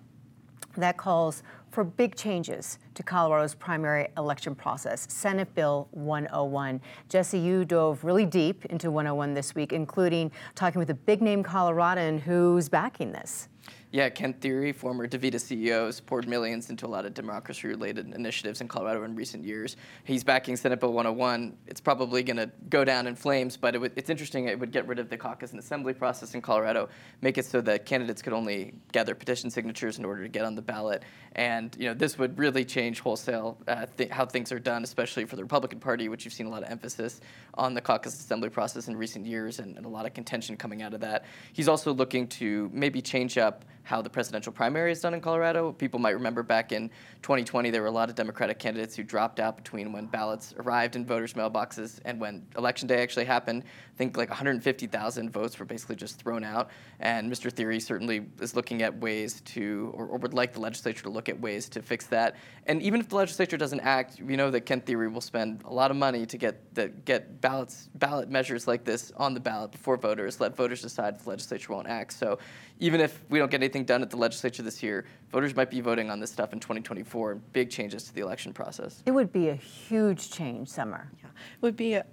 that 0.77 0.97
calls 0.97 1.43
for 1.71 1.83
big 1.83 2.15
changes 2.15 2.79
to 2.95 3.03
Colorado's 3.03 3.53
primary 3.53 4.07
election 4.17 4.55
process, 4.55 5.05
Senate 5.09 5.53
Bill 5.53 5.87
101. 5.91 6.81
Jesse, 7.09 7.37
you 7.37 7.63
dove 7.63 8.03
really 8.03 8.25
deep 8.25 8.65
into 8.65 8.89
101 8.89 9.33
this 9.33 9.53
week, 9.53 9.71
including 9.71 10.31
talking 10.55 10.79
with 10.79 10.89
a 10.89 10.95
big 10.95 11.21
name 11.21 11.43
Coloradan 11.43 12.19
who's 12.19 12.69
backing 12.69 13.11
this. 13.11 13.49
Yeah, 13.91 14.09
Kent 14.09 14.39
Thiry, 14.39 14.73
former 14.73 15.07
DaVita 15.07 15.35
CEO, 15.35 15.87
has 15.87 15.99
poured 15.99 16.27
millions 16.27 16.69
into 16.69 16.85
a 16.85 16.87
lot 16.87 17.05
of 17.05 17.15
democracy-related 17.15 18.13
initiatives 18.13 18.61
in 18.61 18.67
Colorado 18.67 19.03
in 19.03 19.15
recent 19.15 19.43
years. 19.43 19.77
He's 20.03 20.23
backing 20.23 20.57
Senate 20.57 20.79
Bill 20.79 20.93
101. 20.93 21.57
It's 21.65 21.81
probably 21.81 22.21
going 22.21 22.37
to 22.37 22.51
go 22.69 22.85
down 22.85 23.07
in 23.07 23.15
flames, 23.15 23.57
but 23.57 23.75
it 23.75 23.93
it's 23.95 24.11
interesting. 24.11 24.47
It 24.47 24.59
would 24.59 24.71
get 24.71 24.87
rid 24.87 24.99
of 24.99 25.09
the 25.09 25.17
caucus 25.17 25.51
and 25.51 25.59
assembly 25.59 25.93
process 25.93 26.35
in 26.35 26.41
Colorado, 26.41 26.87
make 27.21 27.39
it 27.39 27.45
so 27.45 27.61
that 27.61 27.87
candidates 27.87 28.21
could 28.21 28.33
only 28.33 28.75
gather 28.91 29.15
petition 29.15 29.49
signatures 29.49 29.97
in 29.97 30.05
order 30.05 30.21
to 30.21 30.29
get 30.29 30.45
on 30.45 30.53
the 30.53 30.61
ballot. 30.61 31.01
And 31.33 31.75
you 31.79 31.87
know, 31.87 31.95
this 31.95 32.19
would 32.19 32.37
really 32.37 32.65
change 32.65 32.99
wholesale 32.99 33.57
uh, 33.67 33.87
th- 33.97 34.11
how 34.11 34.25
things 34.27 34.51
are 34.51 34.59
done, 34.59 34.83
especially 34.83 35.25
for 35.25 35.35
the 35.35 35.43
Republican 35.43 35.79
Party, 35.79 36.09
which 36.09 36.25
you've 36.25 36.33
seen 36.33 36.45
a 36.45 36.49
lot 36.49 36.61
of 36.61 36.69
emphasis 36.69 37.21
on 37.55 37.73
the 37.73 37.81
caucus 37.81 38.19
assembly 38.19 38.49
process 38.49 38.87
in 38.87 38.95
recent 38.95 39.25
years, 39.25 39.57
and, 39.57 39.77
and 39.77 39.85
a 39.85 39.89
lot 39.89 40.05
of 40.05 40.13
contention 40.13 40.55
coming 40.57 40.83
out 40.83 40.93
of 40.93 40.99
that. 40.99 41.25
He's 41.53 41.67
also 41.67 41.91
looking 41.91 42.27
to 42.27 42.69
maybe 42.71 43.01
change 43.01 43.37
up 43.37 43.58
Europe 43.59 43.78
how 43.89 44.03
the 44.03 44.09
presidential 44.09 44.53
primary 44.53 44.91
is 44.91 45.01
done 45.01 45.15
in 45.15 45.19
Colorado. 45.19 45.71
People 45.71 45.99
might 45.99 46.11
remember 46.11 46.43
back 46.43 46.71
in 46.71 46.89
2020, 47.23 47.71
there 47.71 47.81
were 47.81 47.87
a 47.87 47.91
lot 47.91 48.07
of 48.07 48.13
Democratic 48.13 48.59
candidates 48.59 48.95
who 48.95 49.01
dropped 49.01 49.39
out 49.39 49.57
between 49.57 49.91
when 49.91 50.05
ballots 50.05 50.53
arrived 50.59 50.95
in 50.95 51.03
voters' 51.03 51.33
mailboxes 51.33 51.99
and 52.05 52.21
when 52.21 52.45
election 52.55 52.87
day 52.87 53.01
actually 53.01 53.25
happened. 53.25 53.63
I 53.63 53.97
think 53.97 54.15
like 54.15 54.29
150,000 54.29 55.31
votes 55.31 55.57
were 55.57 55.65
basically 55.65 55.95
just 55.95 56.21
thrown 56.21 56.43
out. 56.43 56.69
And 56.99 57.31
Mr. 57.31 57.51
Thiry 57.51 57.81
certainly 57.81 58.27
is 58.39 58.55
looking 58.55 58.83
at 58.83 58.95
ways 58.99 59.41
to, 59.41 59.91
or, 59.95 60.05
or, 60.05 60.17
would 60.19 60.35
like 60.35 60.53
the 60.53 60.59
legislature 60.59 61.03
to 61.03 61.09
look 61.09 61.27
at 61.27 61.39
ways 61.39 61.67
to 61.69 61.81
fix 61.81 62.05
that. 62.07 62.35
And 62.67 62.83
even 62.83 62.99
if 62.99 63.09
the 63.09 63.15
legislature 63.15 63.57
doesn't 63.57 63.79
act, 63.79 64.21
we 64.21 64.35
know 64.35 64.51
that 64.51 64.61
Kent 64.61 64.85
Thiry 64.85 65.11
will 65.11 65.19
spend 65.19 65.63
a 65.65 65.73
lot 65.73 65.89
of 65.89 65.97
money 65.97 66.27
to 66.27 66.37
get 66.37 66.75
the, 66.75 66.89
get 66.89 67.41
ballots, 67.41 67.89
ballot 67.95 68.29
measures 68.29 68.67
like 68.67 68.83
this 68.85 69.11
on 69.17 69.33
the 69.33 69.39
ballot 69.39 69.71
before 69.71 69.97
voters. 69.97 70.39
Let 70.39 70.55
voters 70.55 70.83
decide 70.83 71.15
if 71.15 71.23
the 71.23 71.29
legislature 71.31 71.73
won't 71.73 71.87
act. 71.87 72.13
So 72.13 72.37
even 72.79 73.01
if 73.01 73.21
we 73.29 73.39
don't 73.39 73.51
get 73.51 73.61
anything 73.61 73.78
done 73.85 74.01
at 74.01 74.09
the 74.09 74.17
legislature 74.17 74.63
this 74.63 74.81
year, 74.81 75.05
voters 75.31 75.55
might 75.55 75.69
be 75.69 75.81
voting 75.81 76.09
on 76.09 76.19
this 76.19 76.31
stuff 76.31 76.53
in 76.53 76.59
2024. 76.59 77.35
Big 77.53 77.69
changes 77.69 78.03
to 78.05 78.13
the 78.13 78.21
election 78.21 78.53
process. 78.53 79.03
It 79.05 79.11
would 79.11 79.31
be 79.31 79.49
a 79.49 79.55
huge 79.55 80.31
change, 80.31 80.67
Summer. 80.67 81.09
Yeah, 81.21 81.29
it 81.29 81.61
would 81.61 81.75
be 81.75 81.95
a, 81.95 82.05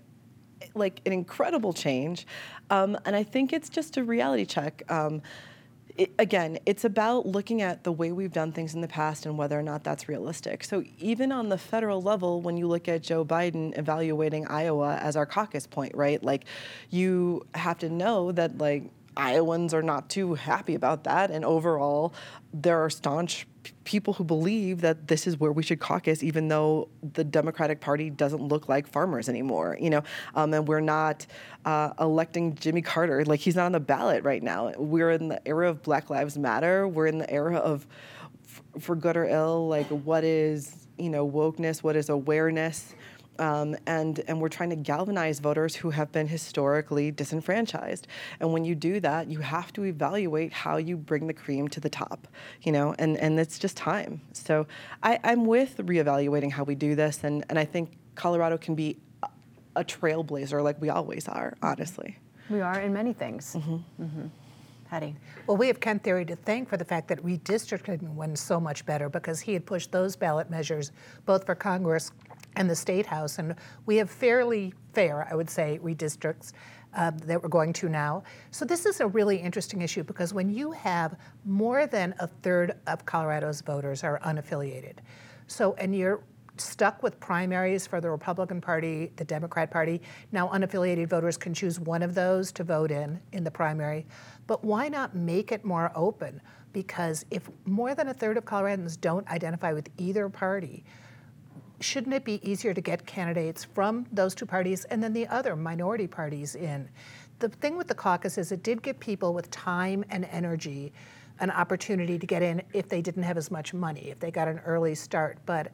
like 0.75 1.01
an 1.07 1.13
incredible 1.13 1.73
change, 1.73 2.27
um, 2.71 2.97
and 3.05 3.15
I 3.15 3.23
think 3.23 3.53
it's 3.53 3.69
just 3.69 3.97
a 3.97 4.05
reality 4.05 4.45
check. 4.45 4.83
Um, 4.91 5.23
it, 5.97 6.13
again, 6.19 6.59
it's 6.67 6.85
about 6.85 7.27
looking 7.27 7.63
at 7.63 7.85
the 7.85 7.93
way 7.93 8.13
we've 8.13 8.33
done 8.33 8.53
things 8.53 8.75
in 8.75 8.81
the 8.81 8.89
past 8.89 9.27
and 9.27 9.39
whether 9.39 9.59
or 9.59 9.63
not 9.63 9.83
that's 9.83 10.09
realistic. 10.09 10.65
So 10.65 10.85
even 10.99 11.33
on 11.33 11.49
the 11.49 11.59
federal 11.59 12.03
level, 12.03 12.43
when 12.43 12.57
you 12.57 12.67
look 12.67 12.89
at 12.89 13.03
Joe 13.03 13.25
Biden 13.25 13.77
evaluating 13.79 14.47
Iowa 14.47 14.97
as 14.97 15.17
our 15.17 15.27
caucus 15.27 15.67
point, 15.67 15.95
right? 15.95 16.23
Like, 16.23 16.45
you 16.91 17.47
have 17.55 17.79
to 17.79 17.89
know 17.89 18.33
that 18.33 18.59
like 18.59 18.91
Iowans 19.17 19.73
are 19.73 19.83
not 19.83 20.09
too 20.09 20.35
happy 20.35 20.75
about 20.75 21.05
that. 21.05 21.31
And 21.31 21.45
overall, 21.45 22.15
there 22.53 22.83
are 22.85 22.91
staunch 22.91 23.47
people 23.85 24.15
who 24.15 24.25
believe 24.25 24.81
that 24.83 25.09
this 25.09 25.27
is 25.27 25.39
where 25.39 25.53
we 25.53 25.63
should 25.63 25.81
caucus, 25.81 26.23
even 26.23 26.49
though 26.49 26.89
the 27.15 27.25
Democratic 27.25 27.81
Party 27.81 28.11
doesn't 28.11 28.43
look 28.43 28.69
like 28.69 28.87
farmers 28.87 29.29
anymore. 29.29 29.77
You 29.81 29.91
know, 29.91 30.03
um, 30.35 30.53
and 30.55 30.69
we're 30.69 30.81
not 30.81 31.27
uh, 31.65 31.93
electing 31.99 32.55
Jimmy 32.55 32.83
Carter. 32.83 33.25
Like 33.25 33.41
he's 33.41 33.57
not 33.57 33.67
on 33.67 33.73
the 33.73 33.81
ballot 33.81 34.25
right 34.25 34.43
now. 34.43 34.73
We're 34.77 35.11
in 35.11 35.29
the 35.29 35.47
era 35.47 35.71
of 35.71 35.83
Black 35.83 36.11
Lives 36.11 36.37
Matter. 36.37 36.87
We're 36.87 37.07
in 37.07 37.19
the 37.19 37.31
era 37.31 37.57
of, 37.57 37.87
for 38.79 38.95
good 38.95 39.17
or 39.17 39.25
ill, 39.25 39.69
like 39.69 39.89
what 39.89 40.25
is 40.25 40.87
you 40.99 41.11
know 41.11 41.29
wokeness, 41.29 41.83
what 41.83 41.97
is 41.97 42.09
awareness. 42.09 42.95
Um, 43.39 43.77
and 43.87 44.21
and 44.29 44.41
we're 44.41 44.49
trying 44.49 44.71
to 44.71 44.77
galvanize 44.77 45.41
voters 45.41 45.77
who 45.77 45.91
have 45.91 46.13
been 46.13 46.29
historically 46.29 47.11
disenfranchised. 47.11 48.07
And 48.41 48.53
when 48.53 48.65
you 48.65 48.75
do 48.75 49.01
that, 49.01 49.29
you 49.29 49.41
have 49.41 49.73
to 49.75 49.85
evaluate 49.85 50.53
how 50.53 50.77
you 50.77 50.97
bring 50.97 51.27
the 51.27 51.35
cream 51.35 51.69
to 51.69 51.81
the 51.81 51.91
top, 51.91 52.29
you 52.63 52.73
know. 52.73 52.95
And 52.99 53.17
and 53.19 53.39
it's 53.39 53.59
just 53.59 53.77
time. 53.77 54.21
So 54.33 54.67
I, 55.03 55.19
I'm 55.25 55.47
with 55.47 55.77
reevaluating 55.79 56.53
how 56.53 56.65
we 56.65 56.75
do 56.75 56.95
this, 56.95 57.25
and 57.25 57.45
and 57.49 57.59
I 57.59 57.65
think 57.65 57.91
Colorado 58.15 58.57
can 58.59 58.75
be 58.75 58.97
a 59.77 59.85
trailblazer 59.85 60.63
like 60.65 60.81
we 60.81 60.89
always 60.89 61.29
are, 61.29 61.55
honestly. 61.63 62.19
We 62.49 62.61
are 62.61 62.81
in 62.81 62.93
many 62.93 63.13
things. 63.13 63.55
Mm-hmm. 63.55 64.03
Mm-hmm. 64.03 64.27
Patty. 64.89 65.17
Well, 65.47 65.57
we 65.57 65.67
have 65.67 65.81
Kent 65.81 66.05
Thiry 66.05 66.27
to 66.29 66.37
thank 66.37 66.69
for 66.69 66.77
the 66.77 66.85
fact 66.85 67.09
that 67.09 67.21
redistricting 67.25 68.15
went 68.15 68.39
so 68.39 68.61
much 68.61 68.87
better 68.87 69.09
because 69.09 69.41
he 69.41 69.53
had 69.53 69.67
pushed 69.67 69.91
those 69.91 70.15
ballot 70.15 70.49
measures 70.49 70.93
both 71.25 71.45
for 71.45 71.57
Congress 71.57 72.13
and 72.57 72.69
the 72.69 72.75
State 72.75 73.07
House. 73.07 73.39
And 73.39 73.55
we 73.85 73.97
have 73.97 74.11
fairly 74.11 74.75
fair, 74.93 75.29
I 75.31 75.35
would 75.35 75.49
say, 75.49 75.79
redistricts 75.83 76.53
uh, 76.95 77.13
that 77.25 77.43
we're 77.43 77.49
going 77.49 77.73
to 77.75 77.89
now. 77.89 78.25
So 78.51 78.65
this 78.65 78.87
is 78.87 79.01
a 79.01 79.07
really 79.07 79.37
interesting 79.37 79.83
issue 79.83 80.03
because 80.03 80.33
when 80.33 80.51
you 80.51 80.73
have 80.73 81.17
more 81.45 81.87
than 81.87 82.15
a 82.19 82.27
third 82.27 82.77
of 82.87 83.05
Colorado's 83.05 83.61
voters 83.61 84.03
are 84.03 84.19
unaffiliated, 84.21 84.99
so 85.47 85.75
and 85.75 85.95
you're 85.95 86.23
stuck 86.59 87.03
with 87.03 87.21
primaries 87.21 87.87
for 87.87 88.01
the 88.01 88.11
Republican 88.11 88.61
Party, 88.63 89.13
the 89.17 89.25
Democrat 89.25 89.71
Party. 89.71 90.01
Now, 90.33 90.49
unaffiliated 90.49 91.07
voters 91.09 91.37
can 91.37 91.53
choose 91.53 91.79
one 91.79 92.03
of 92.03 92.15
those 92.15 92.51
to 92.53 92.65
vote 92.65 92.91
in 92.91 93.21
in 93.33 93.45
the 93.45 93.51
primary. 93.51 94.07
But 94.47 94.65
why 94.65 94.89
not 94.89 95.15
make 95.15 95.53
it 95.53 95.65
more 95.65 95.93
open? 95.95 96.41
Because 96.73 97.25
if 97.31 97.49
more 97.65 97.95
than 97.95 98.09
a 98.09 98.15
third 98.15 98.37
of 98.37 98.45
Coloradans 98.45 99.01
don't 99.01 99.29
identify 99.29 99.73
with 99.73 99.89
either 99.99 100.29
party, 100.29 100.85
shouldn't 101.81 102.15
it 102.15 102.25
be 102.25 102.41
easier 102.49 102.75
to 102.75 102.81
get 102.81 103.07
candidates 103.07 103.65
from 103.65 104.07
those 104.13 104.35
two 104.35 104.47
parties 104.47 104.85
and 104.87 105.03
then 105.03 105.13
the 105.13 105.27
other 105.29 105.57
minority 105.57 106.07
parties 106.07 106.55
in? 106.55 106.89
The 107.39 107.49
thing 107.49 107.77
with 107.77 107.89
the 107.89 107.95
caucus 107.95 108.39
is 108.39 108.53
it 108.53 108.63
did 108.63 108.83
give 108.83 108.99
people 108.99 109.35
with 109.35 109.51
time 109.51 110.05
and 110.11 110.25
energy 110.27 110.93
an 111.41 111.51
opportunity 111.51 112.19
to 112.19 112.27
get 112.27 112.43
in 112.43 112.63
if 112.73 112.89
they 112.89 113.03
didn't 113.03 113.23
have 113.23 113.37
as 113.37 113.51
much 113.51 113.75
money, 113.75 114.09
if 114.09 114.19
they 114.19 114.31
got 114.31 114.49
an 114.49 114.59
early 114.61 114.95
start. 114.95 115.39
But 115.45 115.71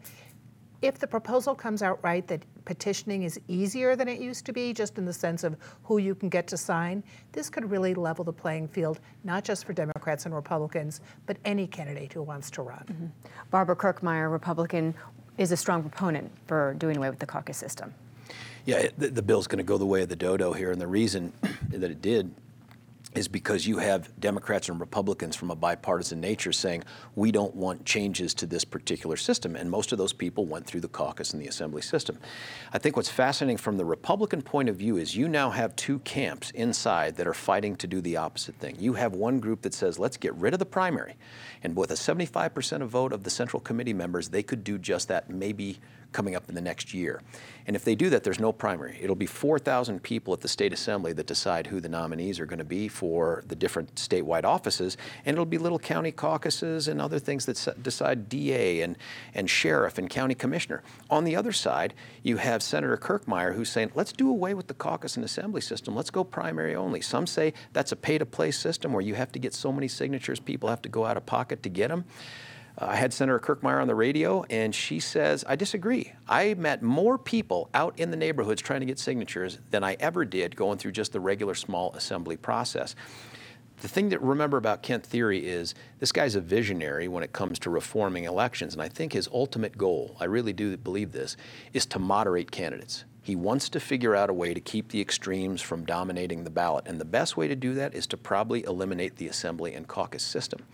if 0.82 0.98
the 0.98 1.06
proposal 1.06 1.54
comes 1.54 1.80
out 1.82 2.00
right 2.02 2.26
that 2.26 2.42
petitioning 2.64 3.22
is 3.22 3.38
easier 3.46 3.94
than 3.94 4.08
it 4.08 4.20
used 4.20 4.44
to 4.46 4.52
be, 4.52 4.72
just 4.72 4.98
in 4.98 5.04
the 5.04 5.12
sense 5.12 5.44
of 5.44 5.56
who 5.84 5.98
you 5.98 6.14
can 6.14 6.28
get 6.28 6.48
to 6.48 6.56
sign, 6.56 7.04
this 7.30 7.48
could 7.48 7.70
really 7.70 7.94
level 7.94 8.24
the 8.24 8.32
playing 8.32 8.66
field, 8.66 8.98
not 9.22 9.44
just 9.44 9.64
for 9.64 9.72
Democrats 9.72 10.26
and 10.26 10.34
Republicans, 10.34 11.00
but 11.26 11.36
any 11.44 11.68
candidate 11.68 12.12
who 12.12 12.22
wants 12.22 12.50
to 12.50 12.62
run. 12.62 12.84
Mm-hmm. 12.90 13.06
Barbara 13.50 13.76
Kirkmeyer, 13.76 14.30
Republican, 14.30 14.94
is 15.38 15.52
a 15.52 15.56
strong 15.56 15.82
proponent 15.82 16.30
for 16.46 16.74
doing 16.74 16.96
away 16.96 17.10
with 17.10 17.18
the 17.18 17.26
caucus 17.26 17.56
system. 17.56 17.94
Yeah, 18.64 18.88
the, 18.96 19.08
the 19.08 19.22
bill's 19.22 19.46
going 19.46 19.58
to 19.58 19.64
go 19.64 19.78
the 19.78 19.86
way 19.86 20.02
of 20.02 20.08
the 20.08 20.16
dodo 20.16 20.52
here, 20.52 20.70
and 20.70 20.80
the 20.80 20.86
reason 20.86 21.32
that 21.70 21.90
it 21.90 22.00
did 22.00 22.32
is 23.14 23.28
because 23.28 23.66
you 23.66 23.78
have 23.78 24.18
Democrats 24.20 24.68
and 24.68 24.80
Republicans 24.80 25.36
from 25.36 25.50
a 25.50 25.54
bipartisan 25.54 26.20
nature 26.20 26.52
saying, 26.52 26.82
we 27.14 27.30
don't 27.30 27.54
want 27.54 27.84
changes 27.84 28.32
to 28.34 28.46
this 28.46 28.64
particular 28.64 29.16
system. 29.16 29.54
And 29.54 29.70
most 29.70 29.92
of 29.92 29.98
those 29.98 30.12
people 30.12 30.46
went 30.46 30.66
through 30.66 30.80
the 30.80 30.88
caucus 30.88 31.32
and 31.32 31.42
the 31.42 31.46
assembly 31.46 31.82
system. 31.82 32.18
I 32.72 32.78
think 32.78 32.96
what's 32.96 33.10
fascinating 33.10 33.58
from 33.58 33.76
the 33.76 33.84
Republican 33.84 34.40
point 34.40 34.68
of 34.68 34.76
view 34.76 34.96
is 34.96 35.14
you 35.14 35.28
now 35.28 35.50
have 35.50 35.76
two 35.76 35.98
camps 36.00 36.50
inside 36.52 37.16
that 37.16 37.26
are 37.26 37.34
fighting 37.34 37.76
to 37.76 37.86
do 37.86 38.00
the 38.00 38.16
opposite 38.16 38.56
thing. 38.56 38.76
You 38.78 38.94
have 38.94 39.14
one 39.14 39.40
group 39.40 39.62
that 39.62 39.74
says, 39.74 39.98
let's 39.98 40.16
get 40.16 40.34
rid 40.34 40.54
of 40.54 40.58
the 40.58 40.66
primary. 40.66 41.16
And 41.62 41.76
with 41.76 41.90
a 41.90 41.94
75% 41.94 42.82
of 42.82 42.88
vote 42.88 43.12
of 43.12 43.24
the 43.24 43.30
Central 43.30 43.60
Committee 43.60 43.92
members, 43.92 44.30
they 44.30 44.42
could 44.42 44.64
do 44.64 44.78
just 44.78 45.08
that, 45.08 45.28
maybe 45.28 45.78
coming 46.12 46.34
up 46.34 46.48
in 46.48 46.54
the 46.54 46.60
next 46.60 46.94
year. 46.94 47.22
And 47.66 47.76
if 47.76 47.84
they 47.84 47.94
do 47.94 48.10
that, 48.10 48.24
there's 48.24 48.40
no 48.40 48.52
primary. 48.52 48.98
It'll 49.00 49.14
be 49.14 49.26
4,000 49.26 50.02
people 50.02 50.34
at 50.34 50.40
the 50.40 50.48
state 50.48 50.72
assembly 50.72 51.12
that 51.12 51.26
decide 51.26 51.68
who 51.68 51.80
the 51.80 51.88
nominees 51.88 52.40
are 52.40 52.46
going 52.46 52.58
to 52.58 52.64
be 52.64 52.88
for 52.88 53.44
the 53.46 53.54
different 53.54 53.94
statewide 53.94 54.44
offices, 54.44 54.96
and 55.24 55.34
it'll 55.34 55.44
be 55.44 55.58
little 55.58 55.78
county 55.78 56.10
caucuses 56.10 56.88
and 56.88 57.00
other 57.00 57.18
things 57.18 57.46
that 57.46 57.82
decide 57.82 58.28
DA 58.28 58.80
and, 58.80 58.98
and 59.34 59.48
sheriff 59.48 59.98
and 59.98 60.10
county 60.10 60.34
commissioner. 60.34 60.82
On 61.08 61.24
the 61.24 61.36
other 61.36 61.52
side, 61.52 61.94
you 62.22 62.38
have 62.38 62.62
Senator 62.62 62.96
Kirkmeyer 62.96 63.54
who's 63.54 63.70
saying, 63.70 63.92
let's 63.94 64.12
do 64.12 64.28
away 64.28 64.54
with 64.54 64.66
the 64.66 64.74
caucus 64.74 65.16
and 65.16 65.24
assembly 65.24 65.60
system. 65.60 65.94
Let's 65.94 66.10
go 66.10 66.24
primary 66.24 66.74
only. 66.74 67.00
Some 67.00 67.26
say 67.26 67.54
that's 67.72 67.92
a 67.92 67.96
pay-to-play 67.96 68.50
system 68.50 68.92
where 68.92 69.02
you 69.02 69.14
have 69.14 69.32
to 69.32 69.38
get 69.38 69.54
so 69.54 69.72
many 69.72 69.88
signatures, 69.88 70.40
people 70.40 70.68
have 70.68 70.82
to 70.82 70.88
go 70.88 71.04
out 71.04 71.16
of 71.16 71.26
pocket 71.26 71.62
to 71.62 71.68
get 71.68 71.88
them. 71.88 72.04
Uh, 72.78 72.86
I 72.86 72.96
had 72.96 73.12
Senator 73.12 73.38
Kirkmeyer 73.38 73.80
on 73.80 73.86
the 73.86 73.94
radio, 73.94 74.44
and 74.48 74.74
she 74.74 74.98
says, 75.00 75.44
I 75.46 75.56
disagree. 75.56 76.12
I 76.28 76.54
met 76.54 76.82
more 76.82 77.18
people 77.18 77.68
out 77.74 77.98
in 77.98 78.10
the 78.10 78.16
neighborhoods 78.16 78.62
trying 78.62 78.80
to 78.80 78.86
get 78.86 78.98
signatures 78.98 79.58
than 79.70 79.84
I 79.84 79.96
ever 80.00 80.24
did 80.24 80.56
going 80.56 80.78
through 80.78 80.92
just 80.92 81.12
the 81.12 81.20
regular 81.20 81.54
small 81.54 81.92
assembly 81.94 82.36
process. 82.36 82.94
The 83.82 83.88
thing 83.88 84.10
to 84.10 84.18
remember 84.18 84.58
about 84.58 84.82
Kent 84.82 85.08
Thiry 85.08 85.42
is 85.42 85.74
this 85.98 86.12
guy's 86.12 86.36
a 86.36 86.40
visionary 86.40 87.08
when 87.08 87.24
it 87.24 87.32
comes 87.32 87.58
to 87.60 87.70
reforming 87.70 88.24
elections. 88.24 88.74
And 88.74 88.82
I 88.82 88.88
think 88.88 89.12
his 89.12 89.28
ultimate 89.32 89.76
goal, 89.76 90.16
I 90.20 90.26
really 90.26 90.52
do 90.52 90.76
believe 90.76 91.10
this, 91.10 91.36
is 91.72 91.84
to 91.86 91.98
moderate 91.98 92.50
candidates. 92.52 93.04
He 93.24 93.36
wants 93.36 93.68
to 93.68 93.78
figure 93.78 94.16
out 94.16 94.30
a 94.30 94.34
way 94.34 94.52
to 94.52 94.60
keep 94.60 94.88
the 94.88 95.00
extremes 95.00 95.62
from 95.62 95.84
dominating 95.84 96.42
the 96.42 96.50
ballot. 96.50 96.86
And 96.88 97.00
the 97.00 97.04
best 97.04 97.36
way 97.36 97.46
to 97.46 97.54
do 97.54 97.72
that 97.74 97.94
is 97.94 98.04
to 98.08 98.16
probably 98.16 98.64
eliminate 98.64 99.16
the 99.16 99.28
assembly 99.28 99.74
and 99.74 99.86
caucus 99.86 100.24
system. 100.24 100.64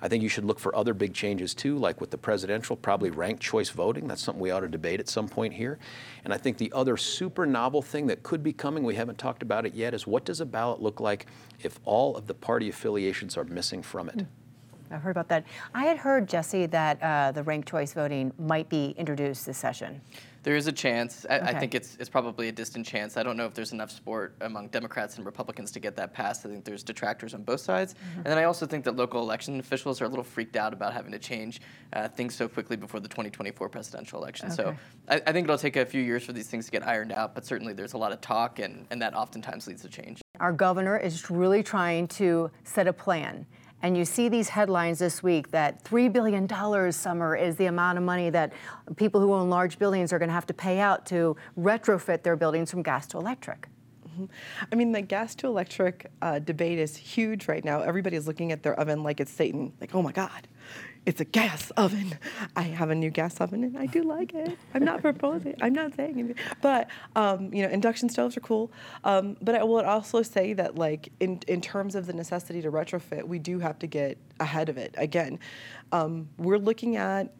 I 0.00 0.08
think 0.08 0.22
you 0.22 0.30
should 0.30 0.46
look 0.46 0.58
for 0.58 0.74
other 0.74 0.94
big 0.94 1.12
changes 1.12 1.54
too, 1.54 1.76
like 1.76 2.00
with 2.00 2.10
the 2.10 2.16
presidential, 2.16 2.76
probably 2.76 3.10
ranked 3.10 3.42
choice 3.42 3.68
voting. 3.68 4.08
That's 4.08 4.22
something 4.22 4.40
we 4.40 4.50
ought 4.50 4.60
to 4.60 4.68
debate 4.68 5.00
at 5.00 5.08
some 5.08 5.28
point 5.28 5.52
here. 5.52 5.78
And 6.24 6.32
I 6.32 6.38
think 6.38 6.56
the 6.56 6.72
other 6.72 6.96
super 6.96 7.44
novel 7.44 7.82
thing 7.82 8.06
that 8.06 8.22
could 8.22 8.42
be 8.42 8.54
coming, 8.54 8.84
we 8.84 8.94
haven't 8.94 9.18
talked 9.18 9.42
about 9.42 9.66
it 9.66 9.74
yet, 9.74 9.92
is 9.92 10.06
what 10.06 10.24
does 10.24 10.40
a 10.40 10.46
ballot 10.46 10.80
look 10.80 11.00
like 11.00 11.26
if 11.60 11.78
all 11.84 12.16
of 12.16 12.26
the 12.26 12.34
party 12.34 12.70
affiliations 12.70 13.36
are 13.36 13.44
missing 13.44 13.82
from 13.82 14.08
it? 14.08 14.26
I've 14.90 15.02
heard 15.02 15.10
about 15.10 15.28
that. 15.28 15.44
I 15.74 15.84
had 15.84 15.98
heard, 15.98 16.28
Jesse, 16.28 16.66
that 16.66 17.02
uh, 17.02 17.32
the 17.32 17.42
ranked 17.42 17.68
choice 17.68 17.92
voting 17.92 18.32
might 18.38 18.68
be 18.68 18.94
introduced 18.96 19.46
this 19.46 19.58
session. 19.58 20.00
There 20.44 20.54
is 20.56 20.66
a 20.68 20.72
chance. 20.72 21.26
I, 21.28 21.38
Okay. 21.38 21.46
I 21.48 21.58
think 21.58 21.74
it's 21.74 21.96
it's 22.00 22.08
probably 22.08 22.48
a 22.48 22.52
distant 22.52 22.86
chance. 22.86 23.16
I 23.16 23.22
don't 23.22 23.36
know 23.36 23.44
if 23.44 23.54
there's 23.54 23.72
enough 23.72 23.90
support 23.90 24.34
among 24.40 24.68
Democrats 24.68 25.16
and 25.16 25.26
Republicans 25.26 25.70
to 25.72 25.80
get 25.80 25.96
that 25.96 26.14
passed. 26.14 26.46
I 26.46 26.48
think 26.48 26.64
there's 26.64 26.82
detractors 26.82 27.34
on 27.34 27.42
both 27.42 27.60
sides, 27.60 27.94
Mm-hmm. 27.94 28.16
and 28.18 28.26
then 28.26 28.38
I 28.38 28.44
also 28.44 28.64
think 28.64 28.84
that 28.84 28.96
local 28.96 29.20
election 29.20 29.58
officials 29.60 30.00
are 30.00 30.04
a 30.06 30.08
little 30.08 30.24
freaked 30.24 30.56
out 30.56 30.72
about 30.72 30.92
having 30.94 31.12
to 31.12 31.18
change 31.18 31.60
uh, 31.92 32.08
things 32.08 32.34
so 32.34 32.48
quickly 32.48 32.76
before 32.76 33.00
the 33.00 33.08
2024 33.08 33.68
presidential 33.68 34.22
election. 34.22 34.50
So 34.50 34.74
I, 35.08 35.16
I 35.26 35.32
think 35.32 35.44
it'll 35.44 35.58
take 35.58 35.76
a 35.76 35.84
few 35.84 36.00
years 36.02 36.24
for 36.24 36.32
these 36.32 36.46
things 36.48 36.66
to 36.66 36.70
get 36.70 36.86
ironed 36.86 37.12
out, 37.12 37.34
but 37.34 37.44
certainly 37.44 37.72
there's 37.74 37.92
a 37.94 37.98
lot 37.98 38.12
of 38.12 38.20
talk, 38.20 38.58
and, 38.60 38.86
and 38.90 39.02
that 39.02 39.14
oftentimes 39.14 39.66
leads 39.66 39.82
to 39.82 39.88
change. 39.88 40.22
Our 40.40 40.52
governor 40.52 40.96
is 40.96 41.30
really 41.30 41.62
trying 41.64 42.06
to 42.08 42.50
set 42.64 42.86
a 42.86 42.92
plan. 42.92 43.44
And 43.82 43.96
you 43.96 44.04
see 44.04 44.28
these 44.28 44.48
headlines 44.48 44.98
this 44.98 45.22
week 45.22 45.50
that 45.52 45.84
$3 45.84 46.12
billion, 46.12 46.92
Summer, 46.92 47.36
is 47.36 47.56
the 47.56 47.66
amount 47.66 47.96
of 47.96 48.04
money 48.04 48.28
that 48.30 48.52
people 48.96 49.20
who 49.20 49.32
own 49.32 49.48
large 49.48 49.78
buildings 49.78 50.12
are 50.12 50.18
going 50.18 50.28
to 50.28 50.34
have 50.34 50.46
to 50.46 50.54
pay 50.54 50.80
out 50.80 51.06
to 51.06 51.36
retrofit 51.56 52.22
their 52.22 52.36
buildings 52.36 52.70
from 52.70 52.82
gas 52.82 53.06
to 53.08 53.18
electric. 53.18 53.68
I 54.70 54.74
mean, 54.74 54.92
the 54.92 55.02
gas 55.02 55.34
to 55.36 55.46
electric 55.46 56.10
uh, 56.22 56.38
debate 56.38 56.78
is 56.78 56.96
huge 56.96 57.48
right 57.48 57.64
now. 57.64 57.80
Everybody's 57.80 58.26
looking 58.26 58.52
at 58.52 58.62
their 58.62 58.78
oven 58.78 59.02
like 59.02 59.20
it's 59.20 59.30
Satan. 59.32 59.72
Like, 59.80 59.94
oh 59.94 60.02
my 60.02 60.12
God, 60.12 60.48
it's 61.06 61.20
a 61.20 61.24
gas 61.24 61.70
oven. 61.72 62.18
I 62.54 62.62
have 62.62 62.90
a 62.90 62.94
new 62.94 63.10
gas 63.10 63.40
oven 63.40 63.64
and 63.64 63.78
I 63.78 63.86
do 63.86 64.02
like 64.02 64.34
it. 64.34 64.58
I'm 64.74 64.84
not 64.84 65.00
proposing. 65.00 65.56
I'm 65.62 65.72
not 65.72 65.94
saying 65.94 66.18
anything. 66.18 66.36
But 66.60 66.88
um, 67.16 67.52
you 67.54 67.62
know, 67.62 67.70
induction 67.70 68.08
stoves 68.08 68.36
are 68.36 68.40
cool. 68.40 68.70
Um, 69.04 69.36
but 69.40 69.54
I 69.54 69.64
will 69.64 69.80
also 69.80 70.22
say 70.22 70.52
that, 70.54 70.76
like, 70.76 71.10
in 71.20 71.40
in 71.48 71.60
terms 71.60 71.94
of 71.94 72.06
the 72.06 72.12
necessity 72.12 72.60
to 72.62 72.70
retrofit, 72.70 73.24
we 73.24 73.38
do 73.38 73.58
have 73.58 73.78
to 73.78 73.86
get 73.86 74.18
ahead 74.40 74.68
of 74.68 74.76
it. 74.76 74.94
Again, 74.98 75.38
um, 75.92 76.28
we're 76.36 76.58
looking 76.58 76.96
at 76.96 77.32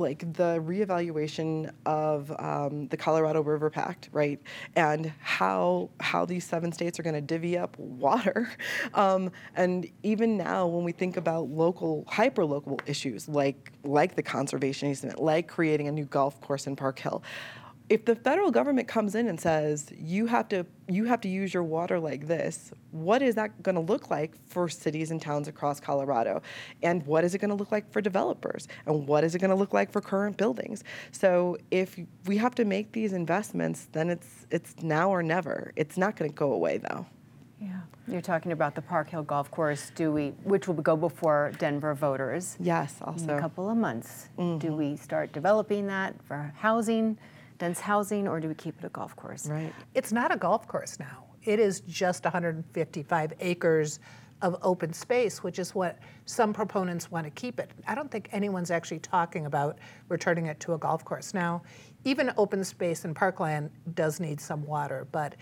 like 0.00 0.20
the 0.34 0.62
reevaluation 0.64 1.70
of 1.84 2.32
um, 2.38 2.88
the 2.88 2.96
Colorado 2.96 3.42
River 3.42 3.70
Pact, 3.70 4.08
right, 4.12 4.40
and 4.74 5.12
how 5.20 5.90
how 6.00 6.24
these 6.24 6.44
seven 6.44 6.72
states 6.72 6.98
are 6.98 7.02
going 7.02 7.14
to 7.14 7.20
divvy 7.20 7.56
up 7.58 7.78
water, 7.78 8.50
um, 8.94 9.30
and 9.54 9.90
even 10.02 10.36
now 10.36 10.66
when 10.66 10.84
we 10.84 10.92
think 10.92 11.16
about 11.16 11.48
local 11.48 12.04
hyper 12.08 12.44
local 12.44 12.80
issues 12.86 13.28
like 13.28 13.72
like 13.84 14.16
the 14.16 14.22
conservation 14.22 14.90
easement, 14.90 15.20
like 15.20 15.48
creating 15.48 15.88
a 15.88 15.92
new 15.92 16.04
golf 16.04 16.40
course 16.40 16.66
in 16.66 16.76
Park 16.76 16.98
Hill. 16.98 17.22
If 17.88 18.04
the 18.04 18.16
federal 18.16 18.50
government 18.50 18.88
comes 18.88 19.14
in 19.14 19.28
and 19.28 19.40
says 19.40 19.92
you 19.96 20.26
have 20.26 20.48
to 20.48 20.66
you 20.88 21.04
have 21.04 21.20
to 21.20 21.28
use 21.28 21.54
your 21.54 21.62
water 21.62 22.00
like 22.00 22.26
this, 22.26 22.72
what 22.90 23.22
is 23.22 23.36
that 23.36 23.62
going 23.62 23.76
to 23.76 23.80
look 23.80 24.10
like 24.10 24.34
for 24.48 24.68
cities 24.68 25.12
and 25.12 25.22
towns 25.22 25.46
across 25.46 25.78
Colorado? 25.78 26.42
And 26.82 27.06
what 27.06 27.22
is 27.24 27.34
it 27.34 27.38
going 27.38 27.50
to 27.50 27.54
look 27.54 27.70
like 27.70 27.90
for 27.92 28.00
developers? 28.00 28.66
And 28.86 29.06
what 29.06 29.22
is 29.22 29.34
it 29.34 29.38
going 29.38 29.50
to 29.50 29.56
look 29.56 29.72
like 29.72 29.92
for 29.92 30.00
current 30.00 30.36
buildings? 30.36 30.82
So 31.12 31.58
if 31.70 31.98
we 32.26 32.36
have 32.38 32.56
to 32.56 32.64
make 32.64 32.90
these 32.92 33.12
investments, 33.12 33.88
then 33.92 34.10
it's 34.10 34.46
it's 34.50 34.74
now 34.82 35.10
or 35.10 35.22
never. 35.22 35.72
It's 35.76 35.96
not 35.96 36.16
going 36.16 36.30
to 36.30 36.34
go 36.34 36.52
away 36.52 36.78
though. 36.78 37.06
Yeah. 37.60 37.80
You're 38.08 38.20
talking 38.20 38.52
about 38.52 38.74
the 38.74 38.82
Park 38.82 39.10
Hill 39.10 39.22
Golf 39.22 39.50
Course, 39.50 39.90
do 39.94 40.12
we, 40.12 40.28
which 40.44 40.68
will 40.68 40.74
go 40.74 40.96
before 40.96 41.52
Denver 41.58 41.94
voters 41.94 42.56
Yes, 42.60 43.00
in 43.18 43.30
a 43.30 43.40
couple 43.40 43.68
of 43.68 43.76
months. 43.76 44.28
Do 44.36 44.42
mm-hmm. 44.42 44.76
we 44.76 44.96
start 44.96 45.32
developing 45.32 45.86
that 45.88 46.14
for 46.22 46.52
housing, 46.56 47.18
dense 47.58 47.80
housing, 47.80 48.28
or 48.28 48.40
do 48.40 48.48
we 48.48 48.54
keep 48.54 48.78
it 48.78 48.84
a 48.84 48.88
golf 48.90 49.16
course? 49.16 49.46
Right. 49.46 49.72
It's 49.94 50.12
not 50.12 50.32
a 50.32 50.36
golf 50.36 50.66
course 50.68 50.98
now. 50.98 51.24
It 51.44 51.60
is 51.60 51.80
just 51.80 52.24
155 52.24 53.32
acres 53.40 54.00
of 54.42 54.56
open 54.62 54.92
space, 54.92 55.42
which 55.42 55.58
is 55.58 55.74
what 55.74 55.98
some 56.26 56.52
proponents 56.52 57.10
want 57.10 57.24
to 57.24 57.30
keep 57.30 57.58
it. 57.58 57.70
I 57.86 57.94
don't 57.94 58.10
think 58.10 58.28
anyone's 58.32 58.70
actually 58.70 58.98
talking 58.98 59.46
about 59.46 59.78
returning 60.08 60.46
it 60.46 60.60
to 60.60 60.74
a 60.74 60.78
golf 60.78 61.04
course. 61.04 61.32
Now, 61.32 61.62
even 62.04 62.32
open 62.36 62.62
space 62.62 63.04
and 63.04 63.16
parkland 63.16 63.70
does 63.94 64.20
need 64.20 64.40
some 64.40 64.64
water, 64.64 65.06
but 65.10 65.36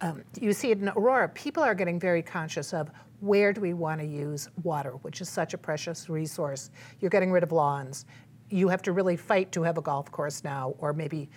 um, 0.00 0.22
you 0.38 0.52
see 0.52 0.70
it 0.70 0.78
in 0.78 0.88
Aurora, 0.90 1.28
people 1.30 1.62
are 1.62 1.74
getting 1.74 1.98
very 1.98 2.22
conscious 2.22 2.74
of 2.74 2.90
where 3.20 3.52
do 3.52 3.60
we 3.60 3.72
want 3.72 4.00
to 4.00 4.06
use 4.06 4.48
water, 4.62 4.92
which 5.02 5.20
is 5.20 5.28
such 5.28 5.54
a 5.54 5.58
precious 5.58 6.10
resource. 6.10 6.70
You're 7.00 7.10
getting 7.10 7.32
rid 7.32 7.42
of 7.42 7.52
lawns. 7.52 8.04
You 8.50 8.68
have 8.68 8.82
to 8.82 8.92
really 8.92 9.16
fight 9.16 9.50
to 9.52 9.62
have 9.62 9.78
a 9.78 9.82
golf 9.82 10.10
course 10.10 10.44
now, 10.44 10.74
or 10.78 10.92
maybe 10.92 11.30